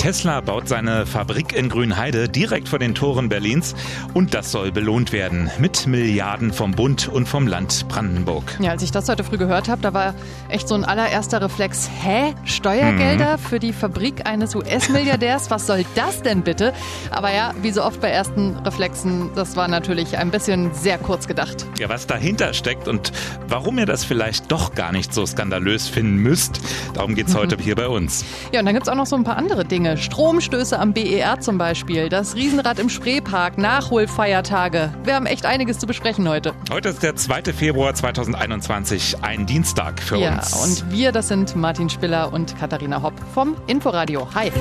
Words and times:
Tesla 0.00 0.40
baut 0.40 0.66
seine 0.66 1.04
Fabrik 1.04 1.52
in 1.52 1.68
Grünheide 1.68 2.26
direkt 2.26 2.70
vor 2.70 2.78
den 2.78 2.94
Toren 2.94 3.28
Berlins 3.28 3.74
und 4.14 4.32
das 4.32 4.50
soll 4.50 4.72
belohnt 4.72 5.12
werden 5.12 5.50
mit 5.58 5.86
Milliarden 5.86 6.54
vom 6.54 6.70
Bund 6.70 7.06
und 7.06 7.28
vom 7.28 7.46
Land 7.46 7.86
Brandenburg. 7.88 8.56
Ja, 8.60 8.70
als 8.70 8.82
ich 8.82 8.92
das 8.92 9.10
heute 9.10 9.24
früh 9.24 9.36
gehört 9.36 9.68
habe, 9.68 9.82
da 9.82 9.92
war 9.92 10.14
echt 10.48 10.68
so 10.68 10.74
ein 10.74 10.86
allererster 10.86 11.42
Reflex, 11.42 11.90
hä? 12.02 12.32
Steuergelder 12.46 13.36
mhm. 13.36 13.40
für 13.42 13.58
die 13.58 13.74
Fabrik 13.74 14.26
eines 14.26 14.54
US-Milliardärs? 14.54 15.50
Was 15.50 15.66
soll 15.66 15.84
das 15.94 16.22
denn 16.22 16.44
bitte? 16.44 16.72
Aber 17.10 17.30
ja, 17.30 17.52
wie 17.60 17.70
so 17.70 17.84
oft 17.84 18.00
bei 18.00 18.08
ersten 18.08 18.56
Reflexen, 18.56 19.28
das 19.34 19.54
war 19.54 19.68
natürlich 19.68 20.16
ein 20.16 20.30
bisschen 20.30 20.72
sehr 20.72 20.96
kurz 20.96 21.28
gedacht. 21.28 21.66
Ja, 21.78 21.90
was 21.90 22.06
dahinter 22.06 22.54
steckt 22.54 22.88
und 22.88 23.12
warum 23.48 23.76
ihr 23.76 23.84
das 23.84 24.06
vielleicht 24.06 24.50
doch 24.50 24.74
gar 24.74 24.92
nicht 24.92 25.12
so 25.12 25.26
skandalös 25.26 25.88
finden 25.88 26.16
müsst, 26.16 26.58
darum 26.94 27.14
geht 27.14 27.28
es 27.28 27.34
mhm. 27.34 27.38
heute 27.40 27.58
hier 27.58 27.76
bei 27.76 27.88
uns. 27.88 28.24
Ja, 28.50 28.60
und 28.60 28.64
dann 28.64 28.74
gibt 28.74 28.86
es 28.86 28.88
auch 28.90 28.96
noch 28.96 29.04
so 29.04 29.16
ein 29.16 29.24
paar 29.24 29.36
andere 29.36 29.66
Dinge. 29.66 29.89
Stromstöße 29.96 30.78
am 30.78 30.92
BER 30.92 31.40
zum 31.40 31.58
Beispiel, 31.58 32.08
das 32.08 32.34
Riesenrad 32.34 32.78
im 32.78 32.88
Spreepark, 32.88 33.58
Nachholfeiertage. 33.58 34.92
Wir 35.04 35.14
haben 35.14 35.26
echt 35.26 35.46
einiges 35.46 35.78
zu 35.78 35.86
besprechen 35.86 36.28
heute. 36.28 36.54
Heute 36.70 36.90
ist 36.90 37.02
der 37.02 37.16
2. 37.16 37.52
Februar 37.52 37.94
2021, 37.94 39.22
ein 39.22 39.46
Dienstag 39.46 40.00
für 40.00 40.16
ja, 40.16 40.34
uns. 40.34 40.50
Ja, 40.50 40.58
und 40.62 40.92
wir, 40.92 41.12
das 41.12 41.28
sind 41.28 41.56
Martin 41.56 41.88
Spiller 41.88 42.32
und 42.32 42.56
Katharina 42.58 43.02
Hopp 43.02 43.14
vom 43.34 43.56
Inforadio. 43.66 44.28
Hi. 44.34 44.52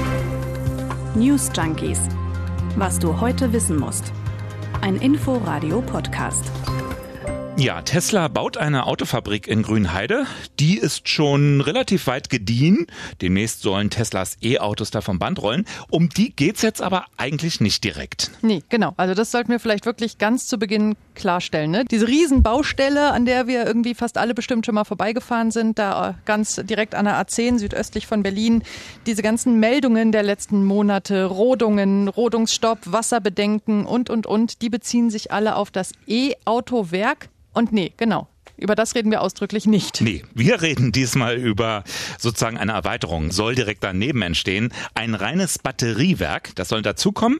News 1.16 1.50
Junkies. 1.56 2.00
Was 2.76 3.00
du 3.00 3.20
heute 3.20 3.52
wissen 3.52 3.78
musst. 3.78 4.12
Ein 4.82 4.96
Inforadio-Podcast. 4.96 6.52
Ja, 7.60 7.82
Tesla 7.82 8.30
baut 8.30 8.56
eine 8.56 8.88
Autofabrik 8.88 9.46
in 9.46 9.64
Grünheide. 9.64 10.26
Die 10.62 10.78
ist 10.78 11.10
schon 11.10 11.60
relativ 11.60 12.08
weit 12.08 12.30
gediehen. 12.30 12.88
Demnächst 13.22 13.64
sollen 13.64 13.90
Teslas 13.90 14.38
E-Autos 14.42 14.92
da 14.92 15.02
vom 15.02 15.20
Band 15.20 15.42
rollen. 15.42 15.66
Um 15.90 16.08
die 16.08 16.34
geht's 16.34 16.62
jetzt 16.62 16.82
aber 16.82 17.08
eigentlich 17.18 17.60
nicht 17.60 17.84
direkt. 17.84 18.32
Nee, 18.42 18.64
genau. 18.70 18.94
Also 18.96 19.14
das 19.14 19.32
sollten 19.32 19.52
wir 19.52 19.60
vielleicht 19.60 19.86
wirklich 19.86 20.18
ganz 20.18 20.48
zu 20.48 20.58
Beginn 20.58 20.96
klarstellen. 21.20 21.70
Ne? 21.70 21.86
Diese 21.86 22.08
Riesenbaustelle, 22.08 23.12
an 23.12 23.26
der 23.26 23.46
wir 23.46 23.68
irgendwie 23.68 23.94
fast 23.94 24.18
alle 24.18 24.34
bestimmt 24.34 24.66
schon 24.66 24.76
mal 24.76 24.86
vorbeigefahren 24.86 25.52
sind, 25.52 25.78
da 25.78 26.16
ganz 26.26 26.56
direkt 26.56 26.96
an 26.96 27.06
der 27.06 27.22
A10 27.24 27.60
südöstlich 27.60 28.08
von 28.08 28.24
Berlin. 28.24 28.64
Diese 29.06 29.22
ganzen 29.22 29.60
Meldungen 29.60 30.12
der 30.12 30.24
letzten 30.24 30.64
Monate, 30.64 31.26
Rodungen, 31.26 32.08
Rodungsstopp, 32.08 32.80
Wasserbedenken 32.86 33.86
und, 33.86 34.10
und, 34.10 34.26
und, 34.26 34.62
die 34.64 34.70
beziehen 34.70 35.12
sich 35.12 35.32
alle 35.32 35.56
auf 35.56 35.70
das 35.70 35.92
E-Autowerk 36.08 37.30
und 37.54 37.72
nee, 37.72 37.94
genau. 37.98 38.28
Über 38.58 38.76
das 38.76 38.94
reden 38.94 39.10
wir 39.10 39.22
ausdrücklich 39.22 39.66
nicht. 39.68 40.02
Nee, 40.02 40.24
wir 40.34 40.62
reden 40.62 40.92
diesmal 40.92 41.36
über 41.36 41.84
sozusagen 42.18 42.58
eine 42.58 42.74
Erweiterung. 42.74 43.32
Soll 43.32 43.56
direkt 43.56 43.84
daneben 43.84 44.22
entstehen. 44.22 44.74
Ein 44.96 45.16
reines 45.16 45.60
Batteriewerk, 45.60 46.54
das 46.56 46.68
soll 46.68 46.82
dazukommen. 46.82 47.40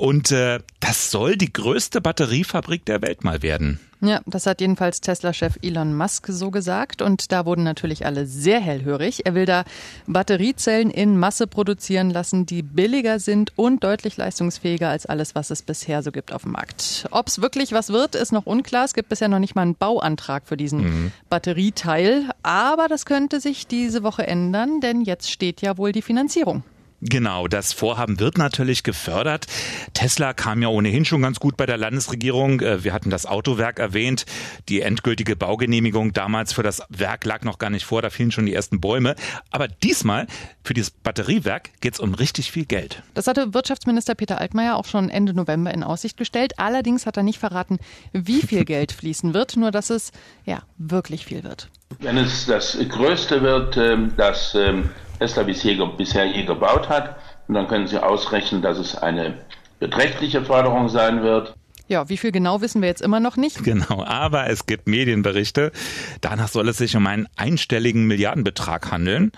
Und 0.00 0.32
äh, 0.32 0.60
das 0.80 1.10
soll 1.10 1.36
die 1.36 1.52
größte 1.52 2.00
Batteriefabrik 2.00 2.86
der 2.86 3.02
Welt 3.02 3.22
mal 3.22 3.42
werden. 3.42 3.78
Ja, 4.00 4.22
das 4.24 4.46
hat 4.46 4.62
jedenfalls 4.62 5.02
Tesla-Chef 5.02 5.58
Elon 5.60 5.94
Musk 5.94 6.26
so 6.30 6.50
gesagt. 6.50 7.02
Und 7.02 7.32
da 7.32 7.44
wurden 7.44 7.64
natürlich 7.64 8.06
alle 8.06 8.24
sehr 8.24 8.60
hellhörig. 8.60 9.26
Er 9.26 9.34
will 9.34 9.44
da 9.44 9.64
Batteriezellen 10.06 10.88
in 10.88 11.18
Masse 11.18 11.46
produzieren 11.46 12.08
lassen, 12.08 12.46
die 12.46 12.62
billiger 12.62 13.18
sind 13.18 13.52
und 13.56 13.84
deutlich 13.84 14.16
leistungsfähiger 14.16 14.88
als 14.88 15.04
alles, 15.04 15.34
was 15.34 15.50
es 15.50 15.60
bisher 15.60 16.02
so 16.02 16.12
gibt 16.12 16.32
auf 16.32 16.44
dem 16.44 16.52
Markt. 16.52 17.06
Ob 17.10 17.28
es 17.28 17.42
wirklich 17.42 17.72
was 17.72 17.90
wird, 17.90 18.14
ist 18.14 18.32
noch 18.32 18.46
unklar. 18.46 18.86
Es 18.86 18.94
gibt 18.94 19.10
bisher 19.10 19.28
noch 19.28 19.38
nicht 19.38 19.54
mal 19.54 19.60
einen 19.62 19.74
Bauantrag 19.74 20.44
für 20.46 20.56
diesen 20.56 20.80
mhm. 20.80 21.12
Batterieteil. 21.28 22.30
Aber 22.42 22.88
das 22.88 23.04
könnte 23.04 23.38
sich 23.38 23.66
diese 23.66 24.02
Woche 24.02 24.26
ändern, 24.26 24.80
denn 24.80 25.02
jetzt 25.02 25.30
steht 25.30 25.60
ja 25.60 25.76
wohl 25.76 25.92
die 25.92 26.00
Finanzierung. 26.00 26.62
Genau, 27.02 27.48
das 27.48 27.72
Vorhaben 27.72 28.20
wird 28.20 28.36
natürlich 28.36 28.82
gefördert. 28.82 29.46
Tesla 29.94 30.34
kam 30.34 30.60
ja 30.60 30.68
ohnehin 30.68 31.06
schon 31.06 31.22
ganz 31.22 31.40
gut 31.40 31.56
bei 31.56 31.64
der 31.64 31.78
Landesregierung. 31.78 32.60
Äh, 32.60 32.84
wir 32.84 32.92
hatten 32.92 33.08
das 33.08 33.24
Autowerk 33.24 33.78
erwähnt. 33.78 34.26
Die 34.68 34.82
endgültige 34.82 35.34
Baugenehmigung 35.34 36.12
damals 36.12 36.52
für 36.52 36.62
das 36.62 36.82
Werk 36.90 37.24
lag 37.24 37.42
noch 37.42 37.58
gar 37.58 37.70
nicht 37.70 37.86
vor, 37.86 38.02
da 38.02 38.10
fielen 38.10 38.32
schon 38.32 38.44
die 38.44 38.52
ersten 38.52 38.80
Bäume. 38.80 39.14
Aber 39.50 39.66
diesmal 39.66 40.26
für 40.62 40.74
dieses 40.74 40.90
Batteriewerk 40.90 41.70
geht 41.80 41.94
es 41.94 42.00
um 42.00 42.12
richtig 42.12 42.52
viel 42.52 42.66
Geld. 42.66 43.02
Das 43.14 43.26
hatte 43.26 43.54
Wirtschaftsminister 43.54 44.14
Peter 44.14 44.38
Altmaier 44.38 44.76
auch 44.76 44.84
schon 44.84 45.08
Ende 45.08 45.32
November 45.32 45.72
in 45.72 45.82
Aussicht 45.82 46.18
gestellt. 46.18 46.58
Allerdings 46.58 47.06
hat 47.06 47.16
er 47.16 47.22
nicht 47.22 47.38
verraten, 47.38 47.78
wie 48.12 48.42
viel 48.42 48.64
Geld 48.66 48.92
fließen 48.92 49.32
wird, 49.32 49.56
nur 49.56 49.70
dass 49.70 49.88
es 49.88 50.12
ja 50.44 50.62
wirklich 50.76 51.24
viel 51.24 51.44
wird. 51.44 51.70
Wenn 51.98 52.18
es 52.18 52.44
das 52.46 52.76
Größte 52.88 53.40
wird, 53.40 53.78
ähm, 53.78 54.12
das 54.16 54.54
ähm, 54.54 54.90
Tesla 55.20 55.42
bisher, 55.42 55.86
bisher 55.86 56.24
je 56.24 56.44
gebaut 56.44 56.88
hat. 56.88 57.16
Und 57.46 57.54
dann 57.54 57.68
können 57.68 57.86
Sie 57.86 58.02
ausrechnen, 58.02 58.62
dass 58.62 58.78
es 58.78 58.96
eine 58.96 59.34
beträchtliche 59.78 60.44
Förderung 60.44 60.88
sein 60.88 61.22
wird. 61.22 61.54
Ja, 61.88 62.08
wie 62.08 62.16
viel 62.16 62.30
genau 62.30 62.60
wissen 62.60 62.82
wir 62.82 62.88
jetzt 62.88 63.02
immer 63.02 63.20
noch 63.20 63.36
nicht. 63.36 63.64
Genau, 63.64 64.04
aber 64.04 64.48
es 64.48 64.66
gibt 64.66 64.86
Medienberichte. 64.86 65.72
Danach 66.20 66.48
soll 66.48 66.68
es 66.68 66.78
sich 66.78 66.96
um 66.96 67.06
einen 67.06 67.26
einstelligen 67.36 68.06
Milliardenbetrag 68.06 68.90
handeln 68.92 69.32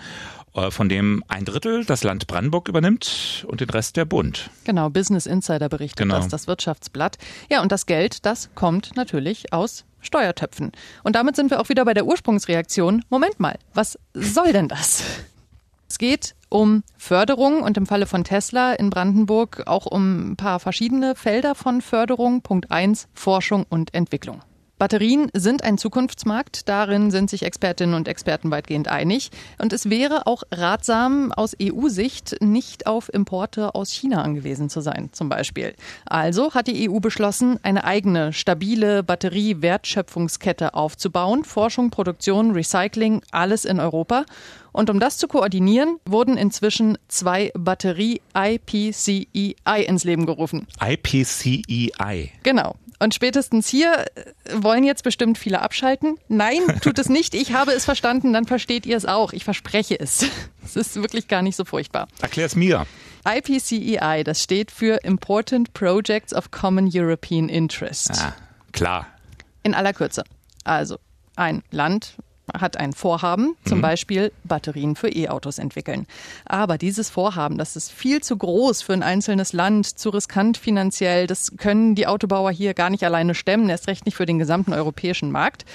äh, 0.53 0.69
von 0.69 0.87
dem 0.87 1.23
ein 1.27 1.45
Drittel 1.45 1.83
das 1.83 2.03
Land 2.03 2.27
Brandenburg 2.27 2.67
übernimmt 2.67 3.45
und 3.47 3.61
den 3.61 3.69
Rest 3.69 3.97
der 3.97 4.05
Bund. 4.05 4.51
Genau, 4.65 4.89
Business 4.89 5.25
Insider 5.25 5.67
berichtet 5.67 6.03
genau. 6.03 6.15
das, 6.15 6.27
das 6.27 6.47
Wirtschaftsblatt. 6.47 7.17
Ja, 7.49 7.61
und 7.61 7.71
das 7.71 7.87
Geld, 7.87 8.25
das 8.25 8.49
kommt 8.53 8.95
natürlich 8.95 9.51
aus 9.51 9.85
Steuertöpfen. 10.01 10.71
Und 11.03 11.15
damit 11.15 11.35
sind 11.35 11.49
wir 11.49 11.59
auch 11.59 11.69
wieder 11.69 11.85
bei 11.85 11.95
der 11.95 12.05
Ursprungsreaktion. 12.05 13.03
Moment 13.09 13.39
mal, 13.39 13.57
was 13.73 13.97
soll 14.13 14.53
denn 14.53 14.67
das? 14.67 15.03
Es 15.93 15.99
geht 15.99 16.33
um 16.49 16.81
Förderung 16.97 17.61
und 17.61 17.77
im 17.77 17.85
Falle 17.85 18.07
von 18.07 18.23
Tesla 18.23 18.73
in 18.73 18.89
Brandenburg 18.89 19.61
auch 19.67 19.85
um 19.85 20.31
ein 20.31 20.35
paar 20.37 20.59
verschiedene 20.59 21.13
Felder 21.13 21.53
von 21.53 21.81
Förderung. 21.81 22.41
Punkt 22.41 22.71
eins 22.71 23.07
Forschung 23.13 23.63
und 23.69 23.93
Entwicklung. 23.93 24.41
Batterien 24.79 25.29
sind 25.33 25.63
ein 25.63 25.77
Zukunftsmarkt. 25.77 26.67
Darin 26.67 27.11
sind 27.11 27.29
sich 27.29 27.43
Expertinnen 27.43 27.93
und 27.93 28.07
Experten 28.07 28.49
weitgehend 28.49 28.87
einig. 28.87 29.29
Und 29.59 29.71
es 29.71 29.91
wäre 29.91 30.25
auch 30.25 30.41
ratsam, 30.51 31.31
aus 31.31 31.55
EU-Sicht 31.61 32.41
nicht 32.41 32.87
auf 32.87 33.13
Importe 33.13 33.75
aus 33.75 33.91
China 33.91 34.23
angewiesen 34.23 34.69
zu 34.69 34.81
sein, 34.81 35.09
zum 35.11 35.29
Beispiel. 35.29 35.75
Also 36.05 36.55
hat 36.55 36.65
die 36.65 36.89
EU 36.89 36.99
beschlossen, 36.99 37.59
eine 37.61 37.83
eigene, 37.83 38.33
stabile 38.33 39.03
Batterie-Wertschöpfungskette 39.03 40.73
aufzubauen. 40.73 41.43
Forschung, 41.45 41.91
Produktion, 41.91 42.51
Recycling, 42.51 43.21
alles 43.31 43.65
in 43.65 43.79
Europa. 43.79 44.25
Und 44.73 44.89
um 44.89 44.99
das 44.99 45.17
zu 45.17 45.27
koordinieren, 45.27 45.99
wurden 46.05 46.35
inzwischen 46.35 46.97
zwei 47.07 47.51
Batterie-IPCEI 47.55 49.83
ins 49.85 50.03
Leben 50.03 50.25
gerufen. 50.25 50.67
IPCEI. 50.81 52.31
Genau. 52.43 52.75
Und 52.99 53.13
spätestens 53.13 53.67
hier 53.67 54.05
äh, 54.15 54.23
wollen 54.53 54.83
jetzt 54.83 55.03
bestimmt 55.03 55.37
viele 55.37 55.61
abschalten. 55.61 56.17
Nein, 56.27 56.61
tut 56.81 56.99
es 56.99 57.09
nicht. 57.09 57.35
Ich 57.35 57.53
habe 57.53 57.71
es 57.71 57.85
verstanden, 57.85 58.33
dann 58.33 58.45
versteht 58.45 58.85
ihr 58.85 58.97
es 58.97 59.05
auch. 59.05 59.33
Ich 59.33 59.43
verspreche 59.43 59.99
es. 59.99 60.25
Es 60.65 60.77
ist 60.77 60.95
wirklich 60.95 61.27
gar 61.27 61.41
nicht 61.41 61.57
so 61.57 61.65
furchtbar. 61.65 62.07
Erklär 62.21 62.45
es 62.45 62.55
mir. 62.55 62.87
IPCEI, 63.27 64.23
das 64.23 64.41
steht 64.41 64.71
für 64.71 65.03
Important 65.03 65.73
Projects 65.73 66.33
of 66.33 66.51
Common 66.51 66.89
European 66.91 67.49
Interest. 67.49 68.11
Ah, 68.11 68.33
klar. 68.71 69.07
In 69.63 69.73
aller 69.73 69.91
Kürze. 69.91 70.23
Also, 70.63 70.99
ein 71.35 71.63
Land 71.69 72.15
hat 72.53 72.77
ein 72.77 72.93
Vorhaben, 72.93 73.55
zum 73.65 73.79
mhm. 73.79 73.81
Beispiel 73.83 74.31
Batterien 74.43 74.95
für 74.95 75.09
E-Autos 75.09 75.57
entwickeln. 75.57 76.05
Aber 76.45 76.77
dieses 76.77 77.09
Vorhaben, 77.09 77.57
das 77.57 77.75
ist 77.75 77.91
viel 77.91 78.21
zu 78.21 78.37
groß 78.37 78.81
für 78.81 78.93
ein 78.93 79.03
einzelnes 79.03 79.53
Land, 79.53 79.99
zu 79.99 80.09
riskant 80.09 80.57
finanziell. 80.57 81.27
Das 81.27 81.57
können 81.57 81.95
die 81.95 82.07
Autobauer 82.07 82.51
hier 82.51 82.73
gar 82.73 82.89
nicht 82.89 83.03
alleine 83.03 83.35
stemmen, 83.35 83.69
erst 83.69 83.87
recht 83.87 84.05
nicht 84.05 84.15
für 84.15 84.25
den 84.25 84.39
gesamten 84.39 84.73
europäischen 84.73 85.31
Markt. 85.31 85.65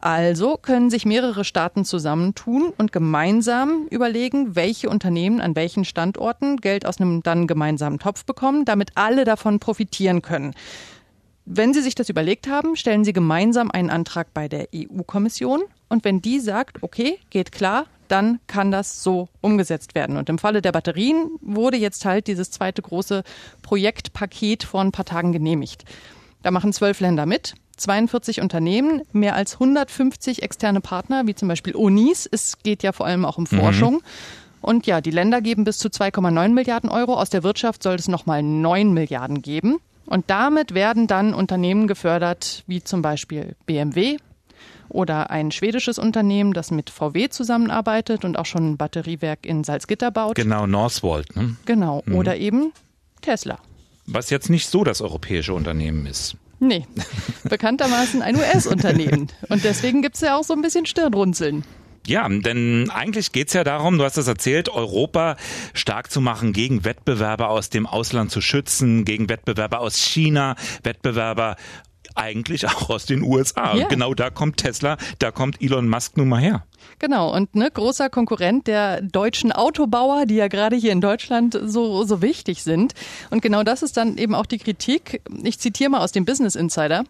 Also 0.00 0.56
können 0.56 0.88
sich 0.88 1.04
mehrere 1.04 1.44
Staaten 1.44 1.84
zusammentun 1.84 2.72
und 2.78 2.90
gemeinsam 2.90 3.86
überlegen, 3.90 4.56
welche 4.56 4.88
Unternehmen 4.88 5.42
an 5.42 5.54
welchen 5.56 5.84
Standorten 5.84 6.56
Geld 6.56 6.86
aus 6.86 7.00
einem 7.00 7.22
dann 7.22 7.46
gemeinsamen 7.46 7.98
Topf 7.98 8.24
bekommen, 8.24 8.64
damit 8.64 8.92
alle 8.94 9.24
davon 9.24 9.58
profitieren 9.58 10.22
können. 10.22 10.54
Wenn 11.44 11.74
Sie 11.74 11.82
sich 11.82 11.94
das 11.94 12.08
überlegt 12.08 12.48
haben, 12.48 12.76
stellen 12.76 13.04
Sie 13.04 13.12
gemeinsam 13.12 13.70
einen 13.70 13.90
Antrag 13.90 14.32
bei 14.32 14.48
der 14.48 14.68
EU-Kommission 14.74 15.62
und 15.90 16.04
wenn 16.04 16.22
die 16.22 16.40
sagt, 16.40 16.82
okay, 16.82 17.18
geht 17.28 17.52
klar, 17.52 17.84
dann 18.08 18.40
kann 18.46 18.70
das 18.70 19.02
so 19.02 19.28
umgesetzt 19.40 19.94
werden. 19.94 20.16
Und 20.16 20.28
im 20.28 20.38
Falle 20.38 20.62
der 20.62 20.72
Batterien 20.72 21.30
wurde 21.40 21.76
jetzt 21.76 22.04
halt 22.04 22.26
dieses 22.26 22.50
zweite 22.50 22.80
große 22.80 23.22
Projektpaket 23.62 24.64
vor 24.64 24.80
ein 24.80 24.92
paar 24.92 25.04
Tagen 25.04 25.32
genehmigt. 25.32 25.84
Da 26.42 26.50
machen 26.50 26.72
zwölf 26.72 27.00
Länder 27.00 27.26
mit. 27.26 27.54
42 27.76 28.40
Unternehmen, 28.40 29.02
mehr 29.12 29.34
als 29.34 29.54
150 29.54 30.42
externe 30.42 30.80
Partner, 30.80 31.26
wie 31.26 31.34
zum 31.34 31.48
Beispiel 31.48 31.74
Unis. 31.74 32.28
Es 32.30 32.58
geht 32.62 32.82
ja 32.82 32.92
vor 32.92 33.06
allem 33.06 33.24
auch 33.24 33.38
um 33.38 33.46
mhm. 33.50 33.58
Forschung. 33.58 33.94
Mhm. 33.94 34.00
Und 34.62 34.86
ja, 34.86 35.00
die 35.00 35.10
Länder 35.10 35.40
geben 35.40 35.64
bis 35.64 35.78
zu 35.78 35.88
2,9 35.88 36.50
Milliarden 36.50 36.90
Euro. 36.90 37.14
Aus 37.14 37.30
der 37.30 37.42
Wirtschaft 37.42 37.82
soll 37.82 37.94
es 37.94 38.08
nochmal 38.08 38.42
9 38.42 38.92
Milliarden 38.92 39.40
geben. 39.40 39.78
Und 40.04 40.28
damit 40.28 40.74
werden 40.74 41.06
dann 41.06 41.32
Unternehmen 41.32 41.86
gefördert, 41.86 42.64
wie 42.66 42.82
zum 42.82 43.00
Beispiel 43.00 43.54
BMW, 43.64 44.18
Oder 44.90 45.30
ein 45.30 45.50
schwedisches 45.50 45.98
Unternehmen, 45.98 46.52
das 46.52 46.70
mit 46.70 46.90
VW 46.90 47.28
zusammenarbeitet 47.28 48.24
und 48.24 48.38
auch 48.38 48.46
schon 48.46 48.72
ein 48.72 48.76
Batteriewerk 48.76 49.46
in 49.46 49.64
Salzgitter 49.64 50.10
baut. 50.10 50.34
Genau, 50.34 50.66
Northvolt. 50.66 51.34
Ne? 51.36 51.56
Genau. 51.64 52.02
Mhm. 52.06 52.14
Oder 52.16 52.36
eben 52.36 52.72
Tesla. 53.22 53.58
Was 54.06 54.30
jetzt 54.30 54.50
nicht 54.50 54.66
so 54.66 54.84
das 54.84 55.00
europäische 55.00 55.54
Unternehmen 55.54 56.06
ist. 56.06 56.36
Nee, 56.58 56.86
bekanntermaßen 57.44 58.20
ein 58.20 58.36
US-Unternehmen. 58.36 59.28
Und 59.48 59.64
deswegen 59.64 60.02
gibt 60.02 60.16
es 60.16 60.20
ja 60.20 60.36
auch 60.36 60.44
so 60.44 60.52
ein 60.52 60.62
bisschen 60.62 60.84
Stirnrunzeln. 60.84 61.64
Ja, 62.06 62.28
denn 62.28 62.90
eigentlich 62.90 63.32
geht's 63.32 63.52
ja 63.52 63.62
darum, 63.62 63.98
du 63.98 64.04
hast 64.04 64.16
es 64.16 64.26
erzählt, 64.26 64.68
Europa 64.68 65.36
stark 65.74 66.10
zu 66.10 66.20
machen, 66.20 66.52
gegen 66.52 66.84
Wettbewerber 66.84 67.50
aus 67.50 67.70
dem 67.70 67.86
Ausland 67.86 68.30
zu 68.30 68.40
schützen, 68.40 69.04
gegen 69.04 69.28
Wettbewerber 69.28 69.80
aus 69.80 69.96
China, 69.96 70.56
Wettbewerber 70.82 71.56
eigentlich 72.14 72.66
auch 72.66 72.90
aus 72.90 73.06
den 73.06 73.22
USA. 73.22 73.76
Ja. 73.76 73.88
Genau 73.88 74.14
da 74.14 74.30
kommt 74.30 74.58
Tesla, 74.58 74.96
da 75.18 75.30
kommt 75.30 75.62
Elon 75.62 75.88
Musk 75.88 76.16
nun 76.16 76.28
mal 76.28 76.40
her. 76.40 76.64
Genau, 76.98 77.34
und 77.34 77.54
ne, 77.54 77.70
großer 77.70 78.10
Konkurrent 78.10 78.66
der 78.66 79.00
deutschen 79.02 79.52
Autobauer, 79.52 80.26
die 80.26 80.36
ja 80.36 80.48
gerade 80.48 80.76
hier 80.76 80.92
in 80.92 81.00
Deutschland 81.00 81.58
so, 81.62 82.04
so 82.04 82.22
wichtig 82.22 82.62
sind. 82.62 82.94
Und 83.30 83.42
genau 83.42 83.62
das 83.62 83.82
ist 83.82 83.96
dann 83.96 84.18
eben 84.18 84.34
auch 84.34 84.46
die 84.46 84.58
Kritik. 84.58 85.22
Ich 85.42 85.58
zitiere 85.58 85.90
mal 85.90 86.00
aus 86.00 86.12
dem 86.12 86.24
Business 86.24 86.54
Insider. 86.54 87.04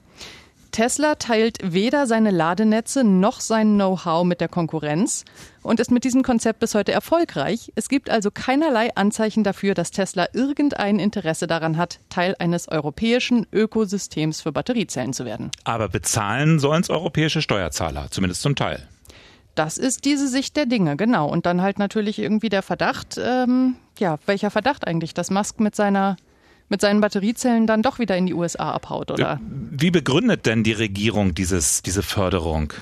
Tesla 0.71 1.17
teilt 1.17 1.59
weder 1.63 2.07
seine 2.07 2.31
Ladenetze 2.31 3.05
noch 3.05 3.41
sein 3.41 3.75
Know-how 3.75 4.25
mit 4.25 4.41
der 4.41 4.49
Konkurrenz 4.49 5.25
und 5.63 5.81
ist 5.81 5.91
mit 5.91 6.05
diesem 6.05 6.23
Konzept 6.23 6.61
bis 6.61 6.75
heute 6.75 6.93
erfolgreich. 6.93 7.73
Es 7.75 7.89
gibt 7.89 8.09
also 8.11 8.31
keinerlei 8.31 8.95
Anzeichen 8.95 9.45
dafür, 9.45 9.75
dass 9.75 9.91
Tesla 9.91 10.29
irgendein 10.33 10.99
Interesse 10.99 11.47
daran 11.47 11.77
hat, 11.77 12.01
Teil 12.09 12.37
eines 12.39 12.69
europäischen 12.69 13.47
Ökosystems 13.53 14.41
für 14.41 14.53
Batteriezellen 14.53 15.13
zu 15.13 15.25
werden. 15.25 15.51
Aber 15.65 15.89
bezahlen 15.89 16.59
sollen 16.59 16.83
es 16.83 16.91
europäische 16.91 17.43
Steuerzahler, 17.43 18.07
zumindest 18.11 18.43
zum 18.43 18.57
Teil. 18.57 18.87
Das 19.55 19.79
ist 19.79 20.05
diese 20.05 20.29
Sicht 20.29 20.57
der 20.57 20.67
Dinge, 20.67 20.97
genau. 20.97 21.29
Und 21.29 21.45
dann 21.47 21.61
halt 21.61 21.79
natürlich 21.79 22.19
irgendwie 22.19 22.49
der 22.49 22.63
Verdacht, 22.63 23.21
ähm, 23.23 23.77
ja, 23.99 24.19
welcher 24.27 24.51
Verdacht 24.51 24.87
eigentlich, 24.87 25.13
dass 25.13 25.31
Musk 25.31 25.61
mit 25.61 25.75
seiner 25.75 26.17
mit 26.71 26.81
seinen 26.81 27.03
Batteriezellen 27.03 27.67
dann 27.67 27.83
doch 27.83 27.99
wieder 27.99 28.17
in 28.17 28.27
die 28.27 28.35
USA 28.35 28.71
abhaut, 28.71 29.11
oder? 29.11 29.39
Wie 29.43 29.91
begründet 29.91 30.47
denn 30.47 30.65
die 30.65 30.73
Regierung 30.73 31.35
dieses, 31.35 31.83
diese 31.83 32.03
Förderung? 32.03 32.73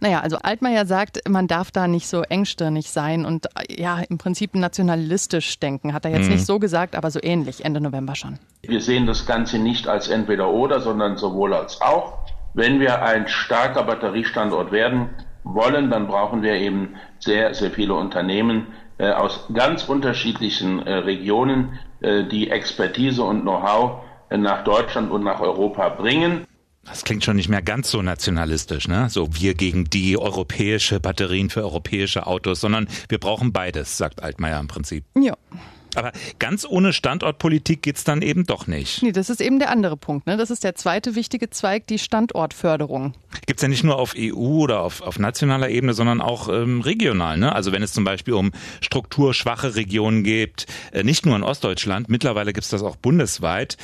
Naja, 0.00 0.20
also 0.20 0.38
Altmaier 0.38 0.86
sagt, 0.86 1.28
man 1.28 1.48
darf 1.48 1.70
da 1.70 1.88
nicht 1.88 2.06
so 2.06 2.22
engstirnig 2.22 2.90
sein 2.90 3.24
und 3.24 3.48
ja, 3.68 4.00
im 4.08 4.18
Prinzip 4.18 4.54
nationalistisch 4.54 5.58
denken. 5.58 5.92
Hat 5.92 6.04
er 6.04 6.12
jetzt 6.12 6.26
mhm. 6.26 6.34
nicht 6.34 6.46
so 6.46 6.58
gesagt, 6.58 6.94
aber 6.94 7.10
so 7.10 7.18
ähnlich, 7.22 7.64
Ende 7.64 7.80
November 7.80 8.14
schon. 8.14 8.38
Wir 8.62 8.80
sehen 8.80 9.06
das 9.06 9.26
Ganze 9.26 9.58
nicht 9.58 9.88
als 9.88 10.08
entweder 10.08 10.50
oder, 10.50 10.80
sondern 10.80 11.16
sowohl 11.16 11.54
als 11.54 11.80
auch. 11.80 12.18
Wenn 12.54 12.80
wir 12.80 13.02
ein 13.02 13.26
starker 13.26 13.82
Batteriestandort 13.84 14.70
werden 14.70 15.10
wollen, 15.42 15.90
dann 15.90 16.06
brauchen 16.06 16.42
wir 16.42 16.54
eben 16.54 16.94
sehr, 17.18 17.54
sehr 17.54 17.70
viele 17.70 17.94
Unternehmen 17.94 18.68
äh, 18.98 19.12
aus 19.12 19.46
ganz 19.54 19.84
unterschiedlichen 19.84 20.84
äh, 20.84 20.92
Regionen, 20.92 21.78
äh, 22.00 22.24
die 22.24 22.50
Expertise 22.50 23.22
und 23.22 23.42
Know-how 23.42 24.02
nach 24.30 24.62
Deutschland 24.62 25.10
und 25.10 25.24
nach 25.24 25.40
Europa 25.40 25.88
bringen. 25.88 26.44
Das 26.84 27.04
klingt 27.04 27.24
schon 27.24 27.36
nicht 27.36 27.48
mehr 27.48 27.62
ganz 27.62 27.90
so 27.90 28.02
nationalistisch, 28.02 28.86
ne? 28.86 29.08
So 29.08 29.28
wir 29.34 29.54
gegen 29.54 29.84
die 29.84 30.18
europäische 30.18 31.00
Batterien 31.00 31.48
für 31.48 31.62
europäische 31.62 32.26
Autos, 32.26 32.60
sondern 32.60 32.88
wir 33.08 33.18
brauchen 33.18 33.52
beides, 33.52 33.96
sagt 33.96 34.22
Altmaier 34.22 34.60
im 34.60 34.68
Prinzip. 34.68 35.04
Ja. 35.18 35.34
Aber 35.98 36.12
ganz 36.38 36.66
ohne 36.68 36.92
Standortpolitik 36.92 37.82
geht's 37.82 38.04
dann 38.04 38.22
eben 38.22 38.44
doch 38.44 38.66
nicht. 38.66 39.02
Nee, 39.02 39.12
das 39.12 39.30
ist 39.30 39.40
eben 39.40 39.58
der 39.58 39.70
andere 39.70 39.96
Punkt. 39.96 40.26
Ne? 40.26 40.36
Das 40.36 40.50
ist 40.50 40.64
der 40.64 40.74
zweite 40.74 41.14
wichtige 41.14 41.50
Zweig, 41.50 41.86
die 41.86 41.98
Standortförderung. 41.98 43.14
Gibt's 43.46 43.62
ja 43.62 43.68
nicht 43.68 43.84
nur 43.84 43.98
auf 43.98 44.14
EU 44.16 44.62
oder 44.62 44.80
auf, 44.80 45.02
auf 45.02 45.18
nationaler 45.18 45.68
Ebene, 45.68 45.94
sondern 45.94 46.20
auch 46.20 46.48
ähm, 46.48 46.80
regional. 46.80 47.38
Ne? 47.38 47.54
Also 47.54 47.72
wenn 47.72 47.82
es 47.82 47.92
zum 47.92 48.04
Beispiel 48.04 48.34
um 48.34 48.52
strukturschwache 48.80 49.74
Regionen 49.74 50.22
geht, 50.24 50.66
äh, 50.92 51.02
nicht 51.02 51.26
nur 51.26 51.36
in 51.36 51.42
Ostdeutschland, 51.42 52.08
mittlerweile 52.08 52.52
gibt's 52.52 52.70
das 52.70 52.82
auch 52.82 52.96
bundesweit, 52.96 53.76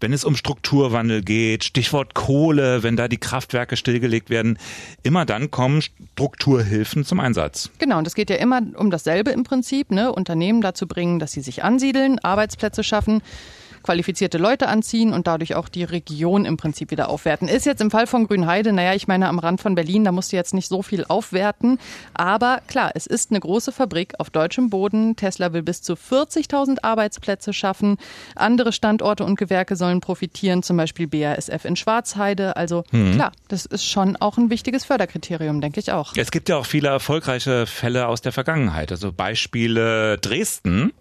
wenn 0.00 0.12
es 0.12 0.24
um 0.24 0.36
Strukturwandel 0.36 1.22
geht, 1.22 1.64
Stichwort 1.64 2.14
Kohle, 2.14 2.82
wenn 2.82 2.96
da 2.96 3.08
die 3.08 3.18
Kraftwerke 3.18 3.76
stillgelegt 3.76 4.30
werden, 4.30 4.58
immer 5.02 5.24
dann 5.24 5.50
kommen 5.50 5.82
Strukturhilfen 5.82 7.04
zum 7.04 7.20
Einsatz. 7.20 7.70
Genau, 7.78 7.98
und 7.98 8.06
es 8.06 8.14
geht 8.14 8.30
ja 8.30 8.36
immer 8.36 8.60
um 8.76 8.90
dasselbe 8.90 9.30
im 9.30 9.44
Prinzip, 9.44 9.90
ne? 9.90 10.12
Unternehmen 10.12 10.60
dazu 10.60 10.86
bringen, 10.86 11.18
dass 11.18 11.32
sie 11.32 11.40
sich 11.40 11.62
ansiedeln, 11.62 12.18
Arbeitsplätze 12.18 12.82
schaffen 12.82 13.22
qualifizierte 13.82 14.38
Leute 14.38 14.68
anziehen 14.68 15.12
und 15.12 15.26
dadurch 15.26 15.54
auch 15.54 15.68
die 15.68 15.84
Region 15.84 16.44
im 16.44 16.56
Prinzip 16.56 16.90
wieder 16.90 17.08
aufwerten. 17.08 17.48
Ist 17.48 17.66
jetzt 17.66 17.80
im 17.80 17.90
Fall 17.90 18.06
von 18.06 18.26
Grünheide, 18.26 18.72
naja, 18.72 18.94
ich 18.94 19.08
meine 19.08 19.28
am 19.28 19.38
Rand 19.38 19.60
von 19.60 19.74
Berlin, 19.74 20.04
da 20.04 20.12
musst 20.12 20.32
du 20.32 20.36
jetzt 20.36 20.54
nicht 20.54 20.68
so 20.68 20.82
viel 20.82 21.04
aufwerten. 21.08 21.78
Aber 22.14 22.60
klar, 22.66 22.92
es 22.94 23.06
ist 23.06 23.30
eine 23.30 23.40
große 23.40 23.72
Fabrik 23.72 24.14
auf 24.18 24.30
deutschem 24.30 24.70
Boden. 24.70 25.16
Tesla 25.16 25.52
will 25.52 25.62
bis 25.62 25.82
zu 25.82 25.94
40.000 25.94 26.78
Arbeitsplätze 26.82 27.52
schaffen. 27.52 27.96
Andere 28.36 28.72
Standorte 28.72 29.24
und 29.24 29.36
Gewerke 29.36 29.76
sollen 29.76 30.00
profitieren, 30.00 30.62
zum 30.62 30.76
Beispiel 30.76 31.06
BASF 31.06 31.64
in 31.64 31.76
Schwarzheide. 31.76 32.56
Also 32.56 32.84
mhm. 32.90 33.14
klar, 33.14 33.32
das 33.48 33.66
ist 33.66 33.84
schon 33.84 34.16
auch 34.16 34.38
ein 34.38 34.50
wichtiges 34.50 34.84
Förderkriterium, 34.84 35.60
denke 35.60 35.80
ich 35.80 35.92
auch. 35.92 36.12
Es 36.16 36.30
gibt 36.30 36.48
ja 36.48 36.56
auch 36.56 36.66
viele 36.66 36.88
erfolgreiche 36.88 37.66
Fälle 37.66 38.06
aus 38.06 38.20
der 38.20 38.32
Vergangenheit. 38.32 38.92
Also 38.92 39.12
Beispiele 39.12 40.18
Dresden. 40.18 40.92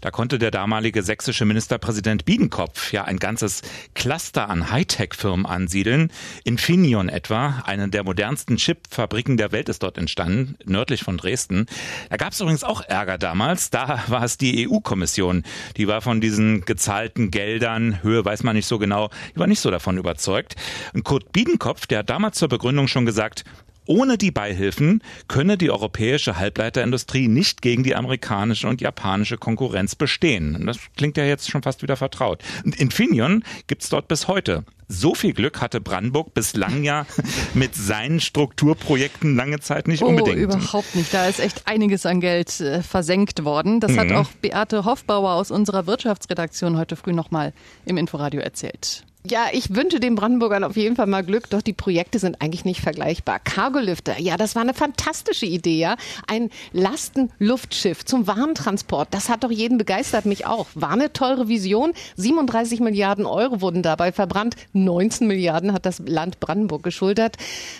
Da 0.00 0.10
konnte 0.10 0.38
der 0.38 0.50
damalige 0.50 1.02
sächsische 1.02 1.44
Ministerpräsident 1.44 2.21
Biedenkopf 2.22 2.92
ja 2.92 3.04
ein 3.04 3.18
ganzes 3.18 3.62
Cluster 3.94 4.48
an 4.48 4.70
Hightech-Firmen 4.70 5.46
ansiedeln. 5.46 6.10
Infineon 6.44 7.08
etwa, 7.08 7.62
eine 7.66 7.88
der 7.88 8.04
modernsten 8.04 8.56
Chipfabriken 8.56 9.36
der 9.36 9.52
Welt 9.52 9.68
ist 9.68 9.82
dort 9.82 9.98
entstanden, 9.98 10.56
nördlich 10.64 11.02
von 11.02 11.16
Dresden. 11.16 11.66
Da 12.10 12.16
gab 12.16 12.32
es 12.32 12.40
übrigens 12.40 12.64
auch 12.64 12.82
Ärger 12.82 13.18
damals. 13.18 13.70
Da 13.70 14.04
war 14.08 14.24
es 14.24 14.38
die 14.38 14.68
EU-Kommission. 14.68 15.44
Die 15.76 15.88
war 15.88 16.00
von 16.00 16.20
diesen 16.20 16.64
gezahlten 16.64 17.30
Geldern, 17.30 18.02
Höhe 18.02 18.24
weiß 18.24 18.42
man 18.42 18.56
nicht 18.56 18.66
so 18.66 18.78
genau, 18.78 19.10
die 19.34 19.40
war 19.40 19.46
nicht 19.46 19.60
so 19.60 19.70
davon 19.70 19.98
überzeugt. 19.98 20.56
Und 20.94 21.04
Kurt 21.04 21.32
Biedenkopf, 21.32 21.86
der 21.86 22.00
hat 22.00 22.10
damals 22.10 22.38
zur 22.38 22.48
Begründung 22.48 22.88
schon 22.88 23.06
gesagt, 23.06 23.44
ohne 23.86 24.18
die 24.18 24.30
Beihilfen 24.30 25.02
könne 25.28 25.58
die 25.58 25.70
europäische 25.70 26.38
Halbleiterindustrie 26.38 27.28
nicht 27.28 27.62
gegen 27.62 27.82
die 27.82 27.94
amerikanische 27.94 28.68
und 28.68 28.80
japanische 28.80 29.38
Konkurrenz 29.38 29.94
bestehen. 29.94 30.66
Das 30.66 30.78
klingt 30.96 31.16
ja 31.16 31.24
jetzt 31.24 31.50
schon 31.50 31.62
fast 31.62 31.82
wieder 31.82 31.96
vertraut. 31.96 32.42
Und 32.64 32.78
Infineon 32.78 33.44
gibt's 33.66 33.88
dort 33.88 34.08
bis 34.08 34.28
heute. 34.28 34.64
So 34.88 35.14
viel 35.14 35.32
Glück 35.32 35.60
hatte 35.60 35.80
Brandenburg 35.80 36.34
bislang 36.34 36.84
ja 36.84 37.06
mit 37.54 37.74
seinen 37.74 38.20
Strukturprojekten 38.20 39.36
lange 39.36 39.58
Zeit 39.60 39.88
nicht 39.88 40.02
oh, 40.02 40.08
unbedingt. 40.08 40.36
Überhaupt 40.36 40.94
nicht. 40.94 41.14
Da 41.14 41.26
ist 41.26 41.40
echt 41.40 41.66
einiges 41.66 42.04
an 42.04 42.20
Geld 42.20 42.60
äh, 42.60 42.82
versenkt 42.82 43.44
worden. 43.44 43.80
Das 43.80 43.92
mhm. 43.92 44.00
hat 44.00 44.12
auch 44.12 44.30
Beate 44.42 44.84
Hoffbauer 44.84 45.32
aus 45.32 45.50
unserer 45.50 45.86
Wirtschaftsredaktion 45.86 46.76
heute 46.76 46.96
früh 46.96 47.12
nochmal 47.12 47.54
im 47.86 47.96
Inforadio 47.96 48.42
erzählt. 48.42 49.04
Ja, 49.24 49.46
ich 49.52 49.72
wünsche 49.76 50.00
den 50.00 50.16
Brandenburgern 50.16 50.64
auf 50.64 50.76
jeden 50.76 50.96
Fall 50.96 51.06
mal 51.06 51.22
Glück, 51.22 51.48
doch 51.48 51.62
die 51.62 51.72
Projekte 51.72 52.18
sind 52.18 52.42
eigentlich 52.42 52.64
nicht 52.64 52.80
vergleichbar. 52.80 53.38
Cargolifter, 53.38 54.18
ja, 54.18 54.36
das 54.36 54.56
war 54.56 54.62
eine 54.62 54.74
fantastische 54.74 55.46
Idee, 55.46 55.78
ja. 55.78 55.94
Ein 56.26 56.50
Lastenluftschiff 56.72 58.04
zum 58.04 58.26
Warentransport, 58.26 59.14
das 59.14 59.28
hat 59.28 59.44
doch 59.44 59.52
jeden 59.52 59.78
begeistert, 59.78 60.26
mich 60.26 60.44
auch. 60.44 60.66
War 60.74 60.90
eine 60.90 61.12
teure 61.12 61.46
Vision. 61.46 61.92
37 62.16 62.80
Milliarden 62.80 63.24
Euro 63.24 63.60
wurden 63.60 63.84
dabei 63.84 64.10
verbrannt. 64.10 64.56
19 64.72 65.28
Milliarden 65.28 65.72
hat 65.72 65.86
das 65.86 66.00
Land 66.04 66.40
Brandenburg 66.40 66.82
geschultert. 66.82 67.36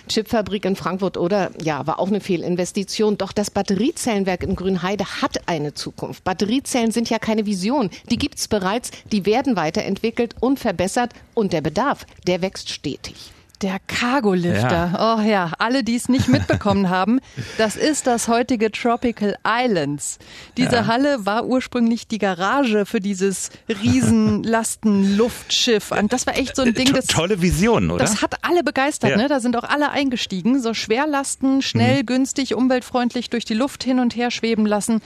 Chipfabrik 0.07 0.63
in 0.63 0.77
Frankfurt 0.77 1.17
oder, 1.17 1.51
ja, 1.61 1.85
war 1.85 1.99
auch 1.99 2.07
eine 2.07 2.21
Fehlinvestition. 2.21 3.17
Doch 3.17 3.33
das 3.33 3.51
Batteriezellenwerk 3.51 4.43
in 4.43 4.55
Grünheide 4.55 5.21
hat 5.21 5.49
eine 5.49 5.73
Zukunft. 5.73 6.23
Batteriezellen 6.23 6.91
sind 6.91 7.09
ja 7.09 7.19
keine 7.19 7.45
Vision. 7.45 7.89
Die 8.09 8.17
gibt's 8.17 8.47
bereits, 8.47 8.91
die 9.11 9.25
werden 9.25 9.57
weiterentwickelt 9.57 10.35
und 10.39 10.57
verbessert 10.57 11.11
und 11.33 11.53
der 11.53 11.61
Bedarf, 11.61 12.05
der 12.27 12.41
wächst 12.41 12.69
stetig. 12.69 13.31
Der 13.61 13.77
Cargo-Lifter. 13.87 14.91
Ja. 14.93 15.17
Oh 15.17 15.21
ja, 15.21 15.51
alle, 15.57 15.85
die 15.85 15.95
es 15.95 16.09
nicht 16.09 16.27
mitbekommen 16.27 16.89
haben, 16.89 17.21
das 17.57 17.77
ist 17.77 18.07
das 18.07 18.27
heutige 18.27 18.73
Tropical 18.73 19.37
Islands. 19.47 20.19
Diese 20.57 20.75
ja. 20.75 20.87
Halle 20.87 21.25
war 21.25 21.45
ursprünglich 21.45 22.09
die 22.09 22.17
Garage 22.17 22.85
für 22.85 22.99
dieses 22.99 23.51
Riesenlasten-Luftschiff. 23.69 25.91
Und 25.91 26.11
das 26.11 26.27
war 26.27 26.37
echt 26.37 26.57
so 26.57 26.63
ein 26.63 26.73
Ding, 26.73 26.91
das. 26.93 27.05
Tolle 27.05 27.41
Vision, 27.41 27.89
oder? 27.89 28.03
Das 28.03 28.21
hat 28.21 28.35
alle 28.41 28.63
begeistert, 28.63 29.11
ja. 29.11 29.17
ne? 29.17 29.29
Da 29.29 29.39
sind 29.39 29.55
auch 29.55 29.63
alle 29.63 29.91
eingestiegen. 29.91 30.61
So 30.61 30.73
Schwerlasten, 30.73 31.61
schnell, 31.61 32.01
mhm. 32.01 32.07
günstig, 32.07 32.55
umweltfreundlich 32.55 33.29
durch 33.29 33.45
die 33.45 33.53
Luft 33.53 33.85
hin 33.85 33.99
und 33.99 34.17
her 34.17 34.29
schweben 34.29 34.65
lassen. 34.65 35.01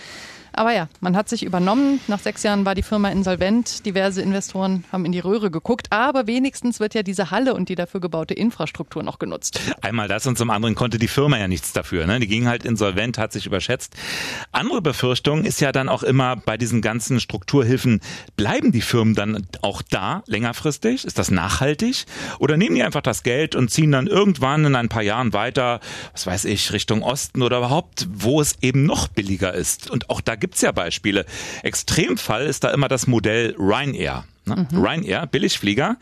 Aber 0.58 0.74
ja, 0.74 0.90
man 1.02 1.16
hat 1.16 1.30
sich 1.30 1.44
übernommen. 1.44 2.00
Nach 2.08 2.18
sechs 2.18 2.42
Jahren 2.42 2.66
war 2.66 2.74
die 2.74 2.82
Firma 2.82 3.10
insolvent. 3.10 3.86
Diverse 3.86 4.24
Investoren 4.24 4.86
haben 4.92 5.06
in 5.06 5.12
die 5.12 5.20
Röhre 5.20 5.52
geguckt. 5.52 5.86
Aber 5.92 6.26
wenigstens 6.26 6.80
wird 6.80 6.96
ja 6.96 7.04
diese 7.04 7.30
Halle 7.30 7.54
und 7.54 7.70
die 7.70 7.76
dafür 7.76 8.02
gebaute 8.02 8.34
Infrastruktur 8.34 9.04
noch 9.04 9.20
genutzt. 9.20 9.62
Einmal 9.82 10.08
das 10.08 10.26
und 10.26 10.36
zum 10.36 10.50
anderen 10.50 10.74
konnte 10.74 10.98
die 10.98 11.08
Firma 11.08 11.38
ja 11.38 11.48
nichts 11.48 11.74
dafür. 11.74 12.08
Ne? 12.08 12.20
Die 12.20 12.28
ging 12.28 12.48
halt 12.48 12.66
insolvent, 12.66 13.20
hat 13.20 13.34
sich 13.34 13.46
überschätzt. 13.46 13.96
Andere 14.52 14.82
Befürchtung 14.82 15.46
ist 15.46 15.62
ja 15.62 15.72
dann 15.72 15.90
auch 15.90 16.02
immer 16.02 16.36
bei 16.36 16.58
diesen 16.58 16.82
ganzen 16.82 17.20
Strukturhilfen, 17.20 18.02
bleiben 18.36 18.72
die 18.72 18.82
Firmen 18.82 19.14
dann 19.14 19.46
auch 19.62 19.84
da 19.84 20.24
längerfristig? 20.26 21.06
Ist 21.06 21.20
das 21.20 21.30
nachhaltig? 21.30 22.06
Oder 22.40 22.58
nehmen 22.58 22.76
die 22.76 22.84
einfach 22.84 23.02
das 23.04 23.22
Geld 23.22 23.54
und 23.54 23.70
ziehen 23.70 23.92
dann 23.92 24.08
irgendwann 24.08 24.66
in 24.66 24.76
ein 24.76 24.90
paar 24.90 25.04
Jahren 25.04 25.34
weiter, 25.34 25.82
was 26.14 26.26
weiß 26.26 26.46
ich, 26.46 26.74
Richtung 26.74 27.04
Osten 27.04 27.44
oder 27.44 27.60
überhaupt, 27.60 28.08
wo 28.12 28.42
es 28.42 28.56
eben 28.64 28.86
noch 28.88 29.08
billiger 29.08 29.54
ist? 29.54 29.92
Und 29.92 30.10
auch 30.10 30.20
da 30.20 30.34
gibt 30.36 30.47
gibt's 30.48 30.62
ja 30.62 30.72
Beispiele. 30.72 31.26
Extremfall 31.62 32.46
ist 32.46 32.64
da 32.64 32.72
immer 32.72 32.88
das 32.88 33.06
Modell 33.06 33.54
Ryanair. 33.60 34.24
Ne? 34.46 34.66
Mhm. 34.72 34.82
Ryanair, 34.82 35.28
Billigflieger. 35.28 35.98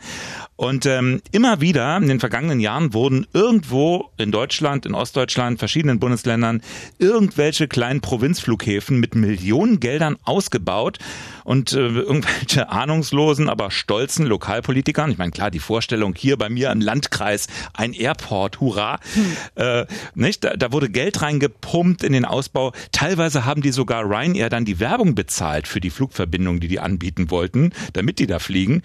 Und 0.56 0.86
ähm, 0.86 1.20
immer 1.32 1.60
wieder 1.60 1.98
in 1.98 2.08
den 2.08 2.18
vergangenen 2.18 2.60
Jahren 2.60 2.94
wurden 2.94 3.26
irgendwo 3.34 4.10
in 4.16 4.32
Deutschland, 4.32 4.86
in 4.86 4.94
Ostdeutschland, 4.94 5.58
verschiedenen 5.58 5.98
Bundesländern 5.98 6.62
irgendwelche 6.98 7.68
kleinen 7.68 8.00
Provinzflughäfen 8.00 8.98
mit 8.98 9.14
Millionen 9.14 9.80
Geldern 9.80 10.16
ausgebaut 10.24 10.98
und 11.44 11.74
äh, 11.74 11.86
irgendwelche 11.86 12.70
ahnungslosen, 12.70 13.50
aber 13.50 13.70
stolzen 13.70 14.24
Lokalpolitikern, 14.26 15.10
ich 15.10 15.18
meine 15.18 15.30
klar, 15.30 15.50
die 15.50 15.58
Vorstellung 15.58 16.14
hier 16.16 16.38
bei 16.38 16.48
mir 16.48 16.70
im 16.70 16.80
Landkreis 16.80 17.48
ein 17.74 17.92
Airport, 17.92 18.60
hurra, 18.60 18.98
hm. 19.12 19.36
äh, 19.56 19.86
nicht? 20.14 20.42
Da, 20.42 20.56
da 20.56 20.72
wurde 20.72 20.88
Geld 20.88 21.20
reingepumpt 21.20 22.02
in 22.02 22.14
den 22.14 22.24
Ausbau. 22.24 22.72
Teilweise 22.92 23.44
haben 23.44 23.60
die 23.60 23.72
sogar 23.72 24.04
Ryanair 24.04 24.48
dann 24.48 24.64
die 24.64 24.80
Werbung 24.80 25.14
bezahlt 25.14 25.68
für 25.68 25.80
die 25.80 25.90
Flugverbindung, 25.90 26.60
die 26.60 26.68
die 26.68 26.80
anbieten 26.80 27.30
wollten, 27.30 27.72
damit 27.92 28.18
die 28.18 28.26
da 28.26 28.38
fliegen. 28.38 28.82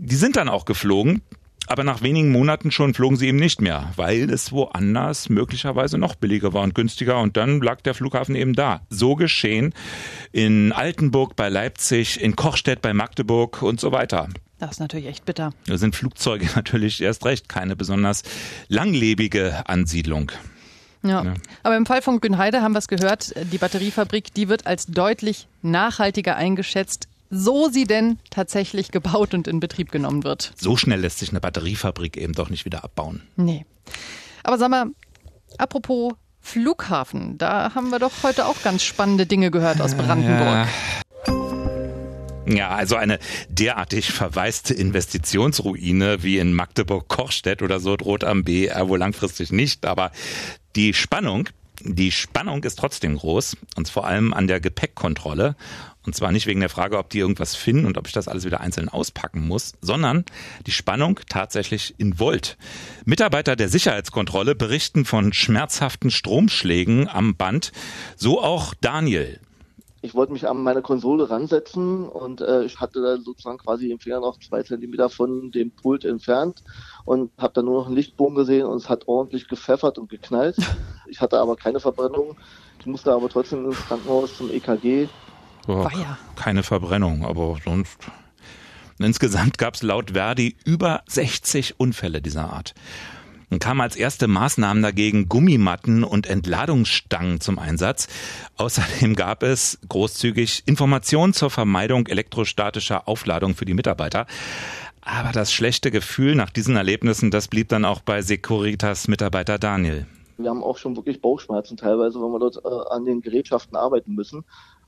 Die 0.00 0.16
sind 0.16 0.36
dann 0.36 0.48
auch 0.48 0.64
geflogen. 0.64 1.22
Aber 1.68 1.82
nach 1.82 2.00
wenigen 2.02 2.30
Monaten 2.30 2.70
schon 2.70 2.94
flogen 2.94 3.16
sie 3.16 3.26
eben 3.26 3.38
nicht 3.38 3.60
mehr, 3.60 3.90
weil 3.96 4.30
es 4.30 4.52
woanders 4.52 5.28
möglicherweise 5.28 5.98
noch 5.98 6.14
billiger 6.14 6.52
war 6.52 6.62
und 6.62 6.74
günstiger 6.74 7.18
und 7.20 7.36
dann 7.36 7.60
lag 7.60 7.80
der 7.80 7.94
Flughafen 7.94 8.36
eben 8.36 8.52
da. 8.52 8.82
So 8.88 9.16
geschehen 9.16 9.74
in 10.30 10.70
Altenburg 10.70 11.34
bei 11.34 11.48
Leipzig, 11.48 12.20
in 12.20 12.36
Kochstedt 12.36 12.82
bei 12.82 12.94
Magdeburg 12.94 13.62
und 13.62 13.80
so 13.80 13.90
weiter. 13.90 14.28
Das 14.58 14.72
ist 14.72 14.80
natürlich 14.80 15.06
echt 15.06 15.24
bitter. 15.24 15.52
Da 15.66 15.76
sind 15.76 15.96
Flugzeuge 15.96 16.48
natürlich 16.54 17.02
erst 17.02 17.24
recht 17.24 17.48
keine 17.48 17.74
besonders 17.74 18.22
langlebige 18.68 19.68
Ansiedlung. 19.68 20.30
Ja. 21.02 21.24
ja. 21.24 21.34
Aber 21.62 21.76
im 21.76 21.86
Fall 21.86 22.00
von 22.00 22.20
Grünheide 22.20 22.62
haben 22.62 22.72
wir 22.72 22.78
es 22.78 22.88
gehört, 22.88 23.34
die 23.52 23.58
Batteriefabrik, 23.58 24.32
die 24.34 24.48
wird 24.48 24.66
als 24.66 24.86
deutlich 24.86 25.46
nachhaltiger 25.62 26.36
eingeschätzt 26.36 27.08
so 27.30 27.68
sie 27.68 27.84
denn 27.84 28.18
tatsächlich 28.30 28.90
gebaut 28.90 29.34
und 29.34 29.48
in 29.48 29.60
Betrieb 29.60 29.90
genommen 29.90 30.24
wird. 30.24 30.52
So 30.56 30.76
schnell 30.76 31.00
lässt 31.00 31.18
sich 31.18 31.30
eine 31.30 31.40
Batteriefabrik 31.40 32.16
eben 32.16 32.32
doch 32.32 32.50
nicht 32.50 32.64
wieder 32.64 32.84
abbauen. 32.84 33.22
Nee. 33.36 33.66
Aber 34.42 34.58
sag 34.58 34.70
mal, 34.70 34.86
apropos 35.58 36.14
Flughafen, 36.40 37.38
da 37.38 37.74
haben 37.74 37.90
wir 37.90 37.98
doch 37.98 38.22
heute 38.22 38.46
auch 38.46 38.62
ganz 38.62 38.84
spannende 38.84 39.26
Dinge 39.26 39.50
gehört 39.50 39.80
aus 39.80 39.94
Brandenburg. 39.94 40.68
Ja. 42.48 42.68
Also 42.68 42.94
eine 42.94 43.18
derartig 43.48 44.12
verwaiste 44.12 44.72
Investitionsruine 44.72 46.22
wie 46.22 46.38
in 46.38 46.52
Magdeburg-Kochstedt 46.52 47.62
oder 47.62 47.80
so 47.80 47.96
droht 47.96 48.22
am 48.22 48.44
BR 48.44 48.88
wohl 48.88 48.98
langfristig 48.98 49.50
nicht. 49.50 49.84
Aber 49.84 50.12
die 50.76 50.94
Spannung, 50.94 51.48
die 51.82 52.12
Spannung 52.12 52.62
ist 52.62 52.78
trotzdem 52.78 53.16
groß 53.16 53.56
und 53.76 53.88
vor 53.88 54.06
allem 54.06 54.32
an 54.32 54.46
der 54.46 54.60
Gepäckkontrolle. 54.60 55.56
Und 56.06 56.14
zwar 56.14 56.32
nicht 56.32 56.46
wegen 56.46 56.60
der 56.60 56.68
Frage, 56.68 56.98
ob 56.98 57.10
die 57.10 57.18
irgendwas 57.18 57.56
finden 57.56 57.84
und 57.84 57.98
ob 57.98 58.06
ich 58.06 58.12
das 58.12 58.28
alles 58.28 58.44
wieder 58.44 58.60
einzeln 58.60 58.88
auspacken 58.88 59.46
muss, 59.46 59.74
sondern 59.80 60.24
die 60.66 60.70
Spannung 60.70 61.20
tatsächlich 61.28 61.94
in 61.98 62.18
Volt. 62.18 62.56
Mitarbeiter 63.04 63.56
der 63.56 63.68
Sicherheitskontrolle 63.68 64.54
berichten 64.54 65.04
von 65.04 65.32
schmerzhaften 65.32 66.10
Stromschlägen 66.10 67.08
am 67.08 67.36
Band. 67.36 67.72
So 68.16 68.40
auch 68.40 68.74
Daniel. 68.80 69.40
Ich 70.02 70.14
wollte 70.14 70.32
mich 70.32 70.46
an 70.46 70.62
meine 70.62 70.82
Konsole 70.82 71.28
ransetzen 71.28 72.08
und 72.08 72.40
äh, 72.40 72.62
ich 72.62 72.78
hatte 72.78 73.02
da 73.02 73.16
sozusagen 73.16 73.58
quasi 73.58 73.88
den 73.88 73.98
Finger 73.98 74.20
noch 74.20 74.38
zwei 74.38 74.62
Zentimeter 74.62 75.10
von 75.10 75.50
dem 75.50 75.72
Pult 75.72 76.04
entfernt 76.04 76.62
und 77.04 77.32
habe 77.38 77.54
dann 77.54 77.64
nur 77.64 77.80
noch 77.80 77.86
einen 77.86 77.96
Lichtbogen 77.96 78.36
gesehen 78.36 78.66
und 78.66 78.76
es 78.76 78.88
hat 78.88 79.08
ordentlich 79.08 79.48
gepfeffert 79.48 79.98
und 79.98 80.08
geknallt. 80.08 80.56
Ich 81.08 81.20
hatte 81.20 81.38
aber 81.38 81.54
keine 81.54 81.78
Verbrennung. 81.78 82.36
Ich 82.80 82.86
musste 82.86 83.12
aber 83.12 83.28
trotzdem 83.28 83.64
ins 83.64 83.78
Krankenhaus 83.86 84.36
zum 84.36 84.50
EKG 84.50 85.06
Oh, 85.66 85.88
keine 86.36 86.62
Verbrennung, 86.62 87.24
aber 87.24 87.56
sonst. 87.64 87.98
Insgesamt 88.98 89.58
gab 89.58 89.74
es 89.74 89.82
laut 89.82 90.12
Verdi 90.12 90.56
über 90.64 91.02
60 91.06 91.78
Unfälle 91.78 92.22
dieser 92.22 92.52
Art. 92.52 92.74
Dann 93.50 93.58
kamen 93.60 93.80
als 93.80 93.94
erste 93.94 94.26
Maßnahmen 94.26 94.82
dagegen 94.82 95.28
Gummimatten 95.28 96.02
und 96.02 96.26
Entladungsstangen 96.26 97.40
zum 97.40 97.58
Einsatz. 97.58 98.08
Außerdem 98.56 99.14
gab 99.14 99.42
es 99.42 99.78
großzügig 99.88 100.64
Informationen 100.66 101.32
zur 101.32 101.50
Vermeidung 101.50 102.06
elektrostatischer 102.08 103.06
Aufladung 103.06 103.54
für 103.54 103.64
die 103.64 103.74
Mitarbeiter. 103.74 104.26
Aber 105.00 105.30
das 105.30 105.52
schlechte 105.52 105.92
Gefühl 105.92 106.34
nach 106.34 106.50
diesen 106.50 106.74
Erlebnissen, 106.74 107.30
das 107.30 107.46
blieb 107.46 107.68
dann 107.68 107.84
auch 107.84 108.00
bei 108.00 108.22
Securitas 108.22 109.06
Mitarbeiter 109.06 109.58
Daniel. 109.58 110.06
Wir 110.38 110.50
haben 110.50 110.64
auch 110.64 110.76
schon 110.76 110.96
wirklich 110.96 111.20
Bauchschmerzen 111.22 111.76
teilweise, 111.76 112.20
wenn 112.20 112.30
wir 112.32 112.40
dort 112.40 112.56
äh, 112.56 112.92
an 112.92 113.04
den 113.04 113.22
Gerätschaften 113.22 113.76
arbeiten 113.76 114.14
müssen. 114.14 114.44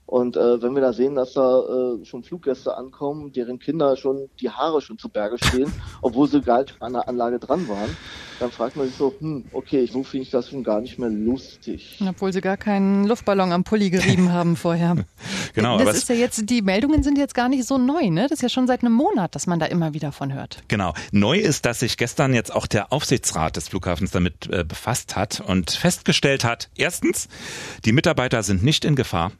Und 0.09 0.37
äh, 0.37 0.59
wenn 0.63 0.73
wir 0.73 0.81
da 0.81 0.91
sehen, 0.91 1.13
dass 1.13 1.33
da 1.33 1.59
äh, 1.59 2.03
schon 2.03 2.23
Fluggäste 2.23 2.75
ankommen, 2.75 3.31
deren 3.31 3.59
Kinder 3.59 3.95
schon 3.95 4.27
die 4.41 4.49
Haare 4.49 4.81
schon 4.81 4.97
zu 4.97 5.07
Berge 5.07 5.37
stehen, 5.37 5.71
obwohl 6.01 6.27
sie 6.27 6.41
gar 6.41 6.61
nicht 6.61 6.75
an 6.79 6.93
der 6.93 7.07
Anlage 7.07 7.37
dran 7.37 7.67
waren, 7.69 7.95
dann 8.39 8.49
fragt 8.49 8.75
man 8.75 8.87
sich 8.87 8.95
so, 8.95 9.13
hm, 9.19 9.45
okay, 9.53 9.85
so 9.85 10.01
finde 10.01 10.23
ich 10.23 10.31
das 10.31 10.49
schon 10.49 10.63
gar 10.63 10.81
nicht 10.81 10.97
mehr 10.97 11.11
lustig. 11.11 11.99
Obwohl 12.09 12.33
sie 12.33 12.41
gar 12.41 12.57
keinen 12.57 13.05
Luftballon 13.05 13.51
am 13.51 13.63
Pulli 13.63 13.91
gerieben 13.91 14.31
haben 14.33 14.55
vorher. 14.55 14.95
genau. 15.53 15.77
Das 15.77 15.95
ist 15.95 16.09
ja 16.09 16.15
jetzt, 16.15 16.49
die 16.49 16.63
Meldungen 16.63 17.03
sind 17.03 17.19
jetzt 17.19 17.35
gar 17.35 17.47
nicht 17.47 17.65
so 17.65 17.77
neu, 17.77 18.09
ne? 18.09 18.23
Das 18.23 18.39
ist 18.39 18.41
ja 18.41 18.49
schon 18.49 18.65
seit 18.65 18.81
einem 18.81 18.93
Monat, 18.93 19.35
dass 19.35 19.45
man 19.45 19.59
da 19.59 19.67
immer 19.67 19.93
wieder 19.93 20.11
von 20.11 20.33
hört. 20.33 20.63
Genau. 20.69 20.95
Neu 21.11 21.37
ist, 21.37 21.67
dass 21.67 21.81
sich 21.81 21.97
gestern 21.97 22.33
jetzt 22.33 22.51
auch 22.51 22.65
der 22.65 22.91
Aufsichtsrat 22.91 23.57
des 23.57 23.67
Flughafens 23.67 24.09
damit 24.09 24.49
äh, 24.49 24.63
befasst 24.63 25.15
hat 25.15 25.39
und 25.39 25.69
festgestellt 25.69 26.43
hat, 26.43 26.71
erstens, 26.75 27.27
die 27.85 27.91
Mitarbeiter 27.91 28.41
sind 28.41 28.63
nicht 28.63 28.85
in 28.85 28.95
Gefahr. 28.95 29.33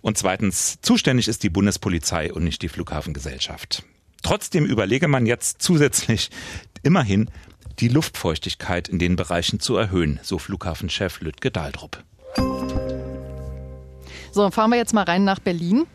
Und 0.00 0.18
zweitens, 0.18 0.78
zuständig 0.82 1.28
ist 1.28 1.42
die 1.42 1.50
Bundespolizei 1.50 2.32
und 2.32 2.44
nicht 2.44 2.62
die 2.62 2.68
Flughafengesellschaft. 2.68 3.84
Trotzdem 4.22 4.64
überlege 4.64 5.08
man 5.08 5.26
jetzt 5.26 5.62
zusätzlich 5.62 6.30
immerhin 6.82 7.30
die 7.78 7.88
Luftfeuchtigkeit 7.88 8.88
in 8.88 8.98
den 8.98 9.16
Bereichen 9.16 9.60
zu 9.60 9.76
erhöhen, 9.76 10.20
so 10.22 10.38
Flughafenchef 10.38 11.20
Lütke 11.20 11.50
Daldrup. 11.50 12.02
So, 14.32 14.50
fahren 14.50 14.70
wir 14.70 14.78
jetzt 14.78 14.94
mal 14.94 15.04
rein 15.04 15.24
nach 15.24 15.40
Berlin. 15.40 15.86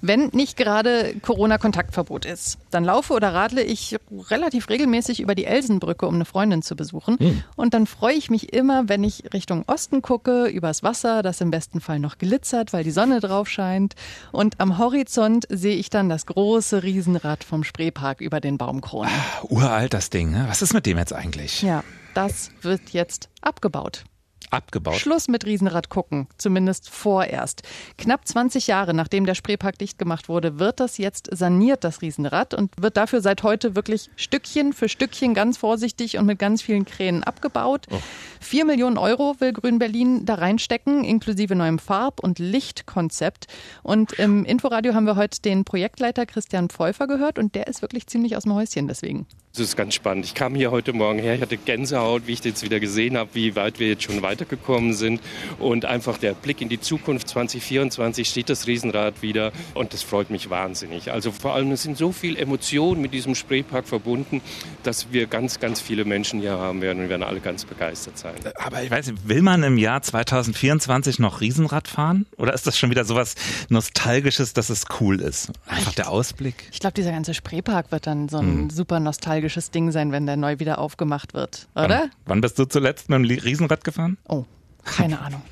Wenn 0.00 0.28
nicht 0.32 0.56
gerade 0.56 1.14
Corona-Kontaktverbot 1.22 2.24
ist, 2.24 2.58
dann 2.70 2.84
laufe 2.84 3.12
oder 3.12 3.34
radle 3.34 3.62
ich 3.62 3.96
relativ 4.30 4.68
regelmäßig 4.68 5.20
über 5.20 5.34
die 5.34 5.44
Elsenbrücke, 5.44 6.06
um 6.06 6.14
eine 6.14 6.24
Freundin 6.24 6.62
zu 6.62 6.76
besuchen. 6.76 7.16
Mhm. 7.20 7.44
Und 7.56 7.74
dann 7.74 7.86
freue 7.86 8.14
ich 8.14 8.30
mich 8.30 8.52
immer, 8.52 8.88
wenn 8.88 9.04
ich 9.04 9.32
Richtung 9.32 9.64
Osten 9.66 10.02
gucke, 10.02 10.46
übers 10.46 10.82
Wasser, 10.82 11.22
das 11.22 11.40
im 11.40 11.50
besten 11.50 11.80
Fall 11.80 11.98
noch 11.98 12.18
glitzert, 12.18 12.72
weil 12.72 12.84
die 12.84 12.90
Sonne 12.90 13.20
drauf 13.20 13.48
scheint. 13.48 13.94
Und 14.32 14.60
am 14.60 14.78
Horizont 14.78 15.46
sehe 15.48 15.76
ich 15.76 15.90
dann 15.90 16.08
das 16.08 16.26
große 16.26 16.82
Riesenrad 16.82 17.44
vom 17.44 17.64
Spreepark 17.64 18.20
über 18.20 18.40
den 18.40 18.58
Baumkronen. 18.58 19.10
Ah, 19.12 19.44
uralt 19.48 19.94
das 19.94 20.10
Ding, 20.10 20.30
ne? 20.30 20.46
Was 20.48 20.62
ist 20.62 20.74
mit 20.74 20.86
dem 20.86 20.98
jetzt 20.98 21.12
eigentlich? 21.12 21.62
Ja, 21.62 21.84
das 22.14 22.50
wird 22.62 22.90
jetzt 22.90 23.28
abgebaut 23.40 24.04
abgebaut. 24.52 24.96
Schluss 24.96 25.28
mit 25.28 25.46
Riesenrad 25.46 25.88
gucken, 25.88 26.28
zumindest 26.38 26.90
vorerst. 26.90 27.62
Knapp 27.98 28.26
20 28.26 28.66
Jahre 28.66 28.94
nachdem 28.94 29.26
der 29.26 29.34
Spreepark 29.34 29.78
dicht 29.78 29.98
gemacht 29.98 30.28
wurde, 30.28 30.58
wird 30.58 30.80
das 30.80 30.98
jetzt 30.98 31.28
saniert, 31.32 31.84
das 31.84 32.02
Riesenrad, 32.02 32.54
und 32.54 32.70
wird 32.80 32.96
dafür 32.96 33.20
seit 33.20 33.42
heute 33.42 33.74
wirklich 33.74 34.10
Stückchen 34.16 34.72
für 34.72 34.88
Stückchen 34.88 35.34
ganz 35.34 35.56
vorsichtig 35.56 36.18
und 36.18 36.26
mit 36.26 36.38
ganz 36.38 36.62
vielen 36.62 36.84
Kränen 36.84 37.22
abgebaut. 37.22 37.86
Oh. 37.90 37.98
Vier 38.40 38.64
Millionen 38.64 38.98
Euro 38.98 39.36
will 39.38 39.52
Grün-Berlin 39.52 40.24
da 40.24 40.34
reinstecken, 40.34 41.04
inklusive 41.04 41.54
neuem 41.54 41.78
Farb- 41.78 42.20
und 42.20 42.38
Lichtkonzept. 42.38 43.46
Und 43.82 44.12
im 44.14 44.44
Inforadio 44.44 44.94
haben 44.94 45.06
wir 45.06 45.16
heute 45.16 45.40
den 45.40 45.64
Projektleiter 45.64 46.26
Christian 46.26 46.68
Pfeuffer 46.68 47.06
gehört 47.06 47.38
und 47.38 47.54
der 47.54 47.66
ist 47.66 47.82
wirklich 47.82 48.06
ziemlich 48.06 48.36
aus 48.36 48.42
dem 48.42 48.54
Häuschen 48.54 48.88
deswegen. 48.88 49.26
Das 49.54 49.60
ist 49.60 49.76
ganz 49.76 49.92
spannend. 49.94 50.24
Ich 50.24 50.32
kam 50.32 50.54
hier 50.54 50.70
heute 50.70 50.94
Morgen 50.94 51.18
her, 51.18 51.34
ich 51.34 51.42
hatte 51.42 51.58
Gänsehaut, 51.58 52.26
wie 52.26 52.32
ich 52.32 52.42
jetzt 52.42 52.62
wieder 52.62 52.80
gesehen 52.80 53.18
habe, 53.18 53.28
wie 53.34 53.54
weit 53.54 53.78
wir 53.80 53.86
jetzt 53.88 54.02
schon 54.04 54.22
weitergekommen 54.22 54.94
sind. 54.94 55.20
Und 55.58 55.84
einfach 55.84 56.16
der 56.16 56.32
Blick 56.32 56.62
in 56.62 56.70
die 56.70 56.80
Zukunft 56.80 57.28
2024 57.28 58.26
steht 58.26 58.48
das 58.48 58.66
Riesenrad 58.66 59.20
wieder 59.20 59.52
und 59.74 59.92
das 59.92 60.02
freut 60.02 60.30
mich 60.30 60.48
wahnsinnig. 60.48 61.12
Also 61.12 61.32
vor 61.32 61.52
allem 61.54 61.70
es 61.70 61.82
sind 61.82 61.98
so 61.98 62.12
viele 62.12 62.38
Emotionen 62.38 63.02
mit 63.02 63.12
diesem 63.12 63.34
Spreepark 63.34 63.86
verbunden, 63.86 64.40
dass 64.84 65.12
wir 65.12 65.26
ganz, 65.26 65.60
ganz 65.60 65.82
viele 65.82 66.06
Menschen 66.06 66.40
hier 66.40 66.52
haben 66.52 66.80
werden 66.80 67.00
und 67.00 67.04
wir 67.04 67.10
werden 67.10 67.22
alle 67.22 67.40
ganz 67.40 67.66
begeistert 67.66 68.16
sein. 68.16 68.36
Aber 68.56 68.82
ich 68.82 68.90
weiß 68.90 69.08
nicht, 69.08 69.28
will 69.28 69.42
man 69.42 69.62
im 69.64 69.76
Jahr 69.76 70.00
2024 70.00 71.18
noch 71.18 71.42
Riesenrad 71.42 71.88
fahren? 71.88 72.24
Oder 72.38 72.54
ist 72.54 72.66
das 72.66 72.78
schon 72.78 72.88
wieder 72.88 73.04
sowas 73.04 73.34
Nostalgisches, 73.68 74.54
dass 74.54 74.70
es 74.70 74.86
cool 75.00 75.20
ist? 75.20 75.50
Einfach 75.66 75.92
der 75.92 76.08
Ausblick. 76.08 76.54
Ich 76.72 76.80
glaube, 76.80 76.94
dieser 76.94 77.10
ganze 77.12 77.34
Spreepark 77.34 77.92
wird 77.92 78.06
dann 78.06 78.30
so 78.30 78.38
ein 78.38 78.46
Hm. 78.52 78.70
super 78.70 78.98
nostalgisches 78.98 79.41
Ding 79.48 79.90
sein, 79.92 80.12
wenn 80.12 80.26
der 80.26 80.36
neu 80.36 80.58
wieder 80.58 80.78
aufgemacht 80.78 81.34
wird, 81.34 81.68
oder? 81.74 81.88
Wann, 82.02 82.10
wann 82.26 82.40
bist 82.40 82.58
du 82.58 82.64
zuletzt 82.64 83.08
mit 83.08 83.18
dem 83.18 83.24
Riesenrad 83.24 83.84
gefahren? 83.84 84.18
Oh, 84.28 84.44
keine 84.84 85.20
Ahnung. 85.22 85.42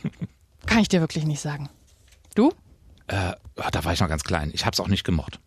Kann 0.66 0.78
ich 0.80 0.88
dir 0.88 1.00
wirklich 1.00 1.24
nicht 1.24 1.40
sagen. 1.40 1.68
Du? 2.34 2.52
Äh, 3.08 3.32
da 3.72 3.84
war 3.84 3.92
ich 3.92 4.00
noch 4.00 4.08
ganz 4.08 4.22
klein. 4.24 4.50
Ich 4.54 4.64
habe 4.66 4.74
es 4.74 4.80
auch 4.80 4.88
nicht 4.88 5.04
gemocht. 5.04 5.40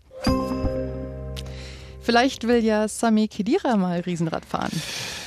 Vielleicht 2.01 2.47
will 2.47 2.63
ja 2.63 2.87
Sami 2.89 3.27
Khedira 3.29 3.77
mal 3.77 4.01
Riesenrad 4.01 4.43
fahren. 4.45 4.71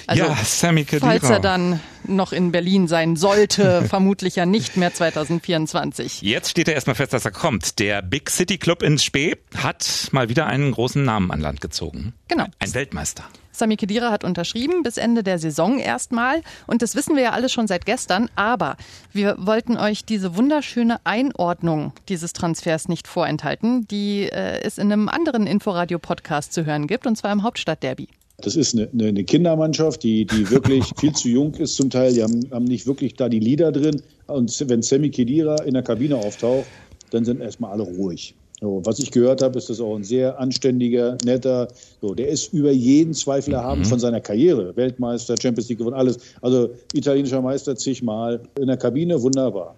Also, 0.07 0.25
ja, 0.25 0.37
Sammy 0.45 0.85
Khedira. 0.85 1.09
falls 1.11 1.31
er 1.31 1.41
dann 1.41 1.81
noch 2.09 2.33
in 2.33 2.53
Berlin 2.53 2.89
sein 2.89 3.17
sollte, 3.17 3.83
vermutlich 3.89 4.37
ja 4.37 4.47
nicht 4.47 4.77
mehr 4.77 4.93
2024. 4.93 6.23
Jetzt 6.23 6.51
steht 6.51 6.69
er 6.69 6.75
erstmal 6.75 6.97
fest, 6.97 7.13
dass 7.13 7.25
er 7.25 7.31
kommt. 7.31 7.79
Der 7.79 8.03
Big 8.03 8.31
City 8.31 8.59
Club 8.59 8.83
in 8.83 8.99
Spee 8.99 9.37
hat 9.57 10.09
mal 10.13 10.29
wieder 10.29 10.47
einen 10.47 10.73
großen 10.73 11.05
Namen 11.05 11.31
an 11.31 11.41
Land 11.41 11.61
gezogen. 11.61 12.15
Genau. 12.29 12.47
Ein 12.59 12.75
Weltmeister. 12.75 13.25
Sami 13.57 13.77
Khedira 13.77 14.11
hat 14.11 14.23
unterschrieben 14.23 14.83
bis 14.83 14.99
Ende 14.99 15.23
der 15.23 15.39
Saison 15.39 15.79
erstmal. 15.79 16.43
Und 16.67 16.83
das 16.83 16.95
wissen 16.95 17.17
wir 17.17 17.23
ja 17.23 17.31
alle 17.31 17.49
schon 17.49 17.67
seit 17.67 17.87
gestern. 17.87 18.29
Aber 18.37 18.77
wir 19.13 19.37
wollten 19.39 19.79
euch 19.79 20.05
diese 20.05 20.37
wunderschöne 20.37 21.01
Einordnung 21.05 21.93
dieses 22.09 22.35
Transfers 22.35 22.89
nicht 22.89 23.09
vorenthalten, 23.09 23.89
die 23.89 24.25
äh, 24.25 24.61
es 24.63 24.77
in 24.77 24.93
einem 24.93 25.09
anderen 25.09 25.47
Inforadio-Podcast 25.47 26.53
zu 26.53 26.67
hören 26.67 26.87
gibt, 26.87 27.07
und 27.07 27.17
zwar 27.17 27.33
im 27.33 27.43
Hauptstadtderby. 27.43 28.09
Das 28.39 28.55
ist 28.55 28.75
eine, 28.75 28.89
eine 28.93 29.25
Kindermannschaft, 29.25 30.03
die, 30.03 30.27
die 30.27 30.51
wirklich 30.51 30.85
viel 30.99 31.13
zu 31.13 31.29
jung 31.29 31.55
ist 31.55 31.77
zum 31.77 31.91
Teil. 31.91 32.13
Die 32.13 32.23
haben, 32.23 32.49
haben 32.51 32.65
nicht 32.65 32.87
wirklich 32.87 33.15
da 33.15 33.29
die 33.29 33.41
Lieder 33.41 33.73
drin. 33.73 34.03
Und 34.27 34.69
wenn 34.69 34.83
Sammy 34.83 35.11
Kedira 35.11 35.63
in 35.63 35.75
der 35.75 35.83
Kabine 35.83 36.17
auftaucht, 36.17 36.67
dann 37.11 37.25
sind 37.25 37.41
erstmal 37.41 37.73
alle 37.73 37.85
ruhig. 37.85 38.35
So, 38.61 38.81
was 38.85 38.99
ich 38.99 39.11
gehört 39.11 39.43
habe, 39.43 39.59
ist 39.59 39.69
das 39.69 39.81
auch 39.81 39.97
ein 39.97 40.05
sehr 40.05 40.39
anständiger, 40.39 41.19
netter, 41.25 41.69
so, 42.01 42.15
der 42.15 42.29
ist 42.29 42.55
über 42.55 42.71
jeden 42.71 43.13
Zweifel 43.13 43.53
erhaben 43.53 43.85
von 43.85 43.99
seiner 43.99 44.21
Karriere. 44.21 44.75
Weltmeister, 44.77 45.35
Champions 45.41 45.69
League 45.69 45.79
gewonnen, 45.79 45.97
alles. 45.97 46.19
Also 46.41 46.71
italienischer 46.95 47.43
Meister 47.43 47.77
zigmal 47.77 48.41
in 48.59 48.67
der 48.67 48.79
Kabine, 48.79 49.21
wunderbar. 49.21 49.75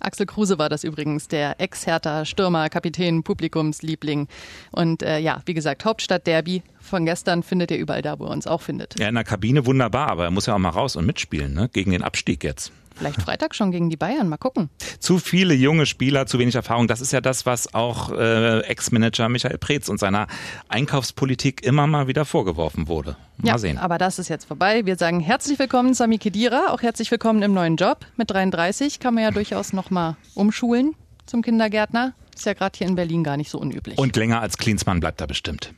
Axel 0.00 0.26
Kruse 0.26 0.58
war 0.58 0.68
das 0.68 0.82
übrigens, 0.82 1.28
der 1.28 1.60
Ex-Hertha 1.60 2.24
Stürmer, 2.24 2.68
Kapitän, 2.68 3.22
Publikumsliebling. 3.22 4.28
Und 4.72 5.02
äh, 5.02 5.18
ja, 5.18 5.42
wie 5.46 5.54
gesagt, 5.54 5.84
Hauptstadt-Derby 5.84 6.62
von 6.82 7.04
gestern 7.04 7.42
findet 7.42 7.70
ihr 7.70 7.78
überall 7.78 8.02
da, 8.02 8.18
wo 8.18 8.24
ihr 8.26 8.30
uns 8.30 8.46
auch 8.46 8.60
findet. 8.60 8.98
Ja, 8.98 9.08
in 9.08 9.14
der 9.14 9.24
Kabine 9.24 9.66
wunderbar, 9.66 10.08
aber 10.08 10.24
er 10.24 10.30
muss 10.30 10.46
ja 10.46 10.54
auch 10.54 10.58
mal 10.58 10.70
raus 10.70 10.96
und 10.96 11.06
mitspielen, 11.06 11.54
ne? 11.54 11.68
Gegen 11.72 11.92
den 11.92 12.02
Abstieg 12.02 12.44
jetzt. 12.44 12.72
Vielleicht 12.94 13.22
Freitag 13.22 13.54
schon 13.54 13.70
gegen 13.70 13.90
die 13.90 13.96
Bayern, 13.96 14.28
mal 14.28 14.36
gucken. 14.36 14.68
Zu 14.98 15.18
viele 15.18 15.54
junge 15.54 15.86
Spieler, 15.86 16.26
zu 16.26 16.38
wenig 16.38 16.54
Erfahrung. 16.54 16.88
Das 16.88 17.00
ist 17.00 17.12
ja 17.12 17.20
das, 17.20 17.46
was 17.46 17.74
auch 17.74 18.12
äh, 18.12 18.60
Ex-Manager 18.60 19.28
Michael 19.28 19.58
Preetz 19.58 19.88
und 19.88 19.98
seiner 19.98 20.26
Einkaufspolitik 20.68 21.64
immer 21.64 21.86
mal 21.86 22.06
wieder 22.06 22.24
vorgeworfen 22.24 22.88
wurde. 22.88 23.16
Mal 23.38 23.48
ja, 23.48 23.58
sehen. 23.58 23.78
aber 23.78 23.98
das 23.98 24.18
ist 24.18 24.28
jetzt 24.28 24.44
vorbei. 24.44 24.84
Wir 24.84 24.96
sagen 24.96 25.20
herzlich 25.20 25.58
willkommen, 25.58 25.94
Sami 25.94 26.18
Kedira, 26.18 26.68
auch 26.70 26.82
herzlich 26.82 27.10
willkommen 27.10 27.42
im 27.42 27.54
neuen 27.54 27.76
Job. 27.76 28.06
Mit 28.16 28.30
33 28.30 29.00
kann 29.00 29.14
man 29.14 29.24
ja 29.24 29.30
durchaus 29.30 29.72
noch 29.72 29.90
mal 29.90 30.16
umschulen 30.34 30.94
zum 31.26 31.42
Kindergärtner. 31.42 32.14
Ist 32.34 32.46
ja 32.46 32.54
gerade 32.54 32.76
hier 32.76 32.86
in 32.86 32.94
Berlin 32.94 33.24
gar 33.24 33.36
nicht 33.36 33.50
so 33.50 33.58
unüblich. 33.58 33.98
Und 33.98 34.16
länger 34.16 34.40
als 34.40 34.58
Klinsmann 34.58 35.00
bleibt 35.00 35.20
er 35.20 35.26
bestimmt. 35.26 35.72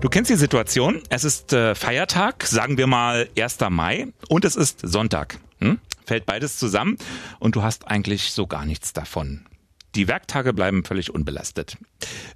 Du 0.00 0.10
kennst 0.10 0.30
die 0.30 0.36
Situation. 0.36 1.02
Es 1.08 1.24
ist 1.24 1.54
äh, 1.54 1.74
Feiertag, 1.74 2.44
sagen 2.44 2.76
wir 2.76 2.86
mal 2.86 3.28
1. 3.38 3.58
Mai, 3.70 4.08
und 4.28 4.44
es 4.44 4.54
ist 4.54 4.80
Sonntag. 4.82 5.38
Hm? 5.58 5.78
Fällt 6.04 6.26
beides 6.26 6.58
zusammen 6.58 6.98
und 7.38 7.56
du 7.56 7.62
hast 7.62 7.88
eigentlich 7.88 8.32
so 8.32 8.46
gar 8.46 8.66
nichts 8.66 8.92
davon. 8.92 9.46
Die 9.94 10.06
Werktage 10.06 10.52
bleiben 10.52 10.84
völlig 10.84 11.14
unbelastet. 11.14 11.78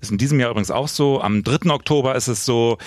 Ist 0.00 0.10
in 0.10 0.16
diesem 0.16 0.40
Jahr 0.40 0.50
übrigens 0.50 0.70
auch 0.70 0.88
so. 0.88 1.20
Am 1.20 1.44
3. 1.44 1.70
Oktober 1.70 2.14
ist 2.14 2.28
es 2.28 2.46
so, 2.46 2.78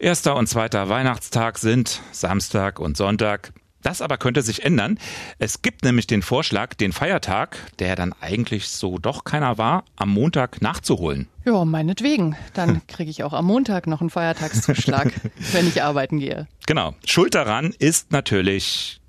erster 0.00 0.34
und 0.34 0.48
zweiter 0.48 0.88
Weihnachtstag 0.88 1.58
sind 1.58 2.02
Samstag 2.10 2.80
und 2.80 2.96
Sonntag. 2.96 3.52
Das 3.82 4.02
aber 4.02 4.18
könnte 4.18 4.42
sich 4.42 4.64
ändern. 4.64 4.98
Es 5.38 5.62
gibt 5.62 5.84
nämlich 5.84 6.06
den 6.06 6.22
Vorschlag, 6.22 6.74
den 6.74 6.92
Feiertag, 6.92 7.56
der 7.78 7.94
dann 7.94 8.14
eigentlich 8.20 8.68
so 8.68 8.98
doch 8.98 9.24
keiner 9.24 9.58
war, 9.58 9.84
am 9.96 10.10
Montag 10.10 10.60
nachzuholen. 10.60 11.28
ja, 11.44 11.64
meinetwegen. 11.64 12.36
Dann 12.54 12.84
kriege 12.88 13.10
ich 13.10 13.22
auch 13.22 13.32
am 13.32 13.46
Montag 13.46 13.86
noch 13.86 14.00
einen 14.00 14.10
Feiertagszuschlag, 14.10 15.12
wenn 15.52 15.68
ich 15.68 15.82
arbeiten 15.82 16.18
gehe. 16.18 16.48
Genau. 16.66 16.94
Schuld 17.04 17.34
daran 17.34 17.74
ist 17.78 18.10
natürlich 18.12 19.00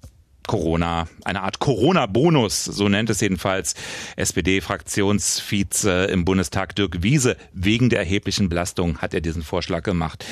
Corona, 0.48 1.08
eine 1.26 1.44
Art 1.44 1.60
Corona-Bonus, 1.60 2.66
so 2.66 2.90
nennt 2.90 3.10
es 3.10 3.22
jedenfalls 3.22 3.76
SPD-Fraktionsvize 4.16 6.06
im 6.06 6.26
Bundestag 6.26 6.76
Dirk 6.76 7.04
Wiese. 7.04 7.38
Wegen 7.54 7.90
der 7.90 8.00
erheblichen 8.00 8.50
Belastung 8.50 8.98
hat 9.00 9.14
er 9.14 9.22
diesen 9.22 9.44
Vorschlag 9.44 9.84
gemacht. 9.84 10.26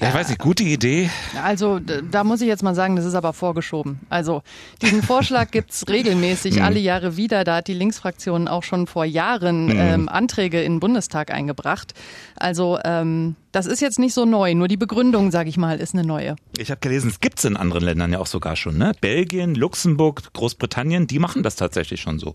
Ja, 0.00 0.08
ich 0.08 0.14
weiß 0.14 0.28
nicht, 0.28 0.38
gute 0.38 0.62
Idee. 0.62 1.10
Also 1.42 1.80
da 1.80 2.22
muss 2.22 2.40
ich 2.40 2.46
jetzt 2.46 2.62
mal 2.62 2.74
sagen, 2.74 2.94
das 2.96 3.04
ist 3.04 3.14
aber 3.14 3.32
vorgeschoben. 3.32 4.00
Also 4.08 4.42
diesen 4.80 5.02
Vorschlag 5.02 5.50
gibt's 5.50 5.86
regelmäßig 5.88 6.62
alle 6.62 6.78
Jahre 6.78 7.16
wieder. 7.16 7.42
Da 7.44 7.56
hat 7.56 7.68
die 7.68 7.74
Linksfraktion 7.74 8.46
auch 8.46 8.62
schon 8.62 8.86
vor 8.86 9.04
Jahren 9.04 9.70
ähm, 9.70 10.08
Anträge 10.08 10.62
in 10.62 10.74
den 10.74 10.80
Bundestag 10.80 11.32
eingebracht. 11.32 11.94
Also 12.36 12.78
ähm, 12.84 13.34
das 13.50 13.66
ist 13.66 13.80
jetzt 13.80 13.98
nicht 13.98 14.14
so 14.14 14.24
neu. 14.24 14.54
Nur 14.54 14.68
die 14.68 14.76
Begründung, 14.76 15.30
sage 15.30 15.48
ich 15.48 15.56
mal, 15.56 15.80
ist 15.80 15.94
eine 15.94 16.06
neue. 16.06 16.36
Ich 16.58 16.70
habe 16.70 16.80
gelesen, 16.80 17.10
es 17.10 17.20
gibt's 17.20 17.44
in 17.44 17.56
anderen 17.56 17.82
Ländern 17.82 18.12
ja 18.12 18.20
auch 18.20 18.26
sogar 18.26 18.54
schon. 18.54 18.78
Ne? 18.78 18.92
Belgien, 19.00 19.54
Luxemburg, 19.58 20.32
Großbritannien, 20.32 21.06
die 21.06 21.18
machen 21.18 21.42
das 21.42 21.56
tatsächlich 21.56 22.00
schon 22.00 22.18
so. 22.18 22.34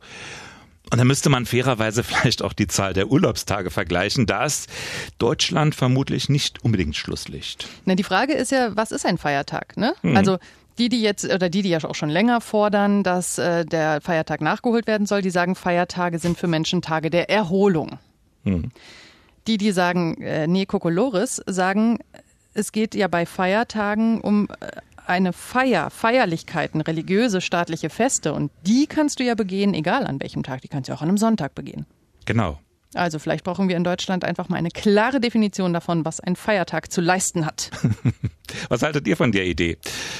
Und 0.91 0.97
da 0.99 1.05
müsste 1.05 1.29
man 1.29 1.45
fairerweise 1.45 2.03
vielleicht 2.03 2.43
auch 2.43 2.53
die 2.53 2.67
Zahl 2.67 2.93
der 2.93 3.09
Urlaubstage 3.09 3.71
vergleichen. 3.71 4.25
Da 4.25 4.45
ist 4.45 4.69
Deutschland 5.17 5.75
vermutlich 5.75 6.29
nicht 6.29 6.63
unbedingt 6.63 6.95
Schlusslicht. 6.95 7.67
Na, 7.85 7.95
die 7.95 8.03
Frage 8.03 8.33
ist 8.33 8.51
ja, 8.51 8.75
was 8.75 8.91
ist 8.91 9.05
ein 9.05 9.17
Feiertag? 9.17 9.77
Ne? 9.77 9.95
Also 10.15 10.37
die, 10.77 10.89
die 10.89 11.01
jetzt 11.01 11.25
oder 11.25 11.49
die, 11.49 11.61
die 11.61 11.69
ja 11.69 11.83
auch 11.83 11.95
schon 11.95 12.09
länger 12.09 12.41
fordern, 12.41 13.03
dass 13.03 13.37
äh, 13.37 13.65
der 13.65 14.01
Feiertag 14.01 14.41
nachgeholt 14.41 14.87
werden 14.87 15.05
soll, 15.05 15.21
die 15.21 15.29
sagen, 15.29 15.55
Feiertage 15.55 16.19
sind 16.19 16.37
für 16.37 16.47
Menschen 16.47 16.81
Tage 16.81 17.09
der 17.09 17.29
Erholung. 17.29 17.99
Die, 19.47 19.57
die 19.57 19.71
sagen, 19.71 20.21
äh, 20.21 20.47
nee, 20.47 20.65
Kokolores, 20.65 21.41
sagen, 21.45 21.99
es 22.53 22.71
geht 22.71 22.95
ja 22.95 23.07
bei 23.07 23.25
Feiertagen 23.25 24.21
um 24.21 24.47
äh, 24.59 24.67
eine 25.05 25.33
Feier, 25.33 25.89
Feierlichkeiten, 25.89 26.81
religiöse, 26.81 27.41
staatliche 27.41 27.89
Feste 27.89 28.33
und 28.33 28.51
die 28.65 28.87
kannst 28.87 29.19
du 29.19 29.23
ja 29.23 29.35
begehen, 29.35 29.73
egal 29.73 30.05
an 30.05 30.19
welchem 30.21 30.43
Tag. 30.43 30.61
Die 30.61 30.67
kannst 30.67 30.89
du 30.89 30.93
auch 30.93 31.01
an 31.01 31.09
einem 31.09 31.17
Sonntag 31.17 31.55
begehen. 31.55 31.85
Genau. 32.25 32.59
Also 32.95 33.17
vielleicht 33.17 33.43
brauchen 33.43 33.69
wir 33.69 33.75
in 33.75 33.83
Deutschland 33.83 34.23
einfach 34.23 34.49
mal 34.49 34.57
eine 34.57 34.69
klare 34.69 35.19
Definition 35.19 35.73
davon, 35.73 36.05
was 36.05 36.19
ein 36.19 36.35
Feiertag 36.35 36.91
zu 36.91 37.01
leisten 37.01 37.45
hat. 37.45 37.71
Was 38.69 38.83
haltet 38.83 39.07
ihr 39.07 39.17
von 39.17 39.31
der 39.31 39.45
Idee? 39.47 39.79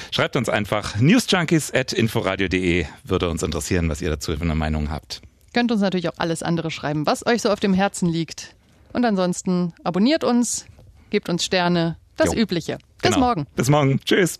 Schreibt 0.09 0.35
uns 0.35 0.49
einfach 0.49 0.95
newsjunkies.inforadio.de. 0.99 2.85
Würde 3.03 3.29
uns 3.29 3.43
interessieren, 3.43 3.89
was 3.89 4.01
ihr 4.01 4.09
dazu 4.09 4.35
für 4.35 4.41
eine 4.41 4.55
Meinung 4.55 4.89
habt. 4.89 5.21
Könnt 5.53 5.71
uns 5.71 5.81
natürlich 5.81 6.09
auch 6.09 6.17
alles 6.17 6.41
andere 6.41 6.71
schreiben, 6.71 7.05
was 7.05 7.25
euch 7.27 7.41
so 7.43 7.51
auf 7.51 7.59
dem 7.59 7.73
Herzen 7.75 8.09
liegt. 8.09 8.55
Und 8.91 9.05
ansonsten 9.05 9.73
abonniert 9.83 10.23
uns, 10.23 10.65
gebt 11.11 11.29
uns 11.29 11.45
Sterne, 11.45 11.97
das 12.17 12.33
Jo. 12.33 12.39
Übliche. 12.41 12.79
Bis 13.01 13.11
Genau. 13.13 13.19
morgen. 13.27 13.45
Bis 13.55 13.69
morgen. 13.69 13.99
Tschüss. 14.03 14.39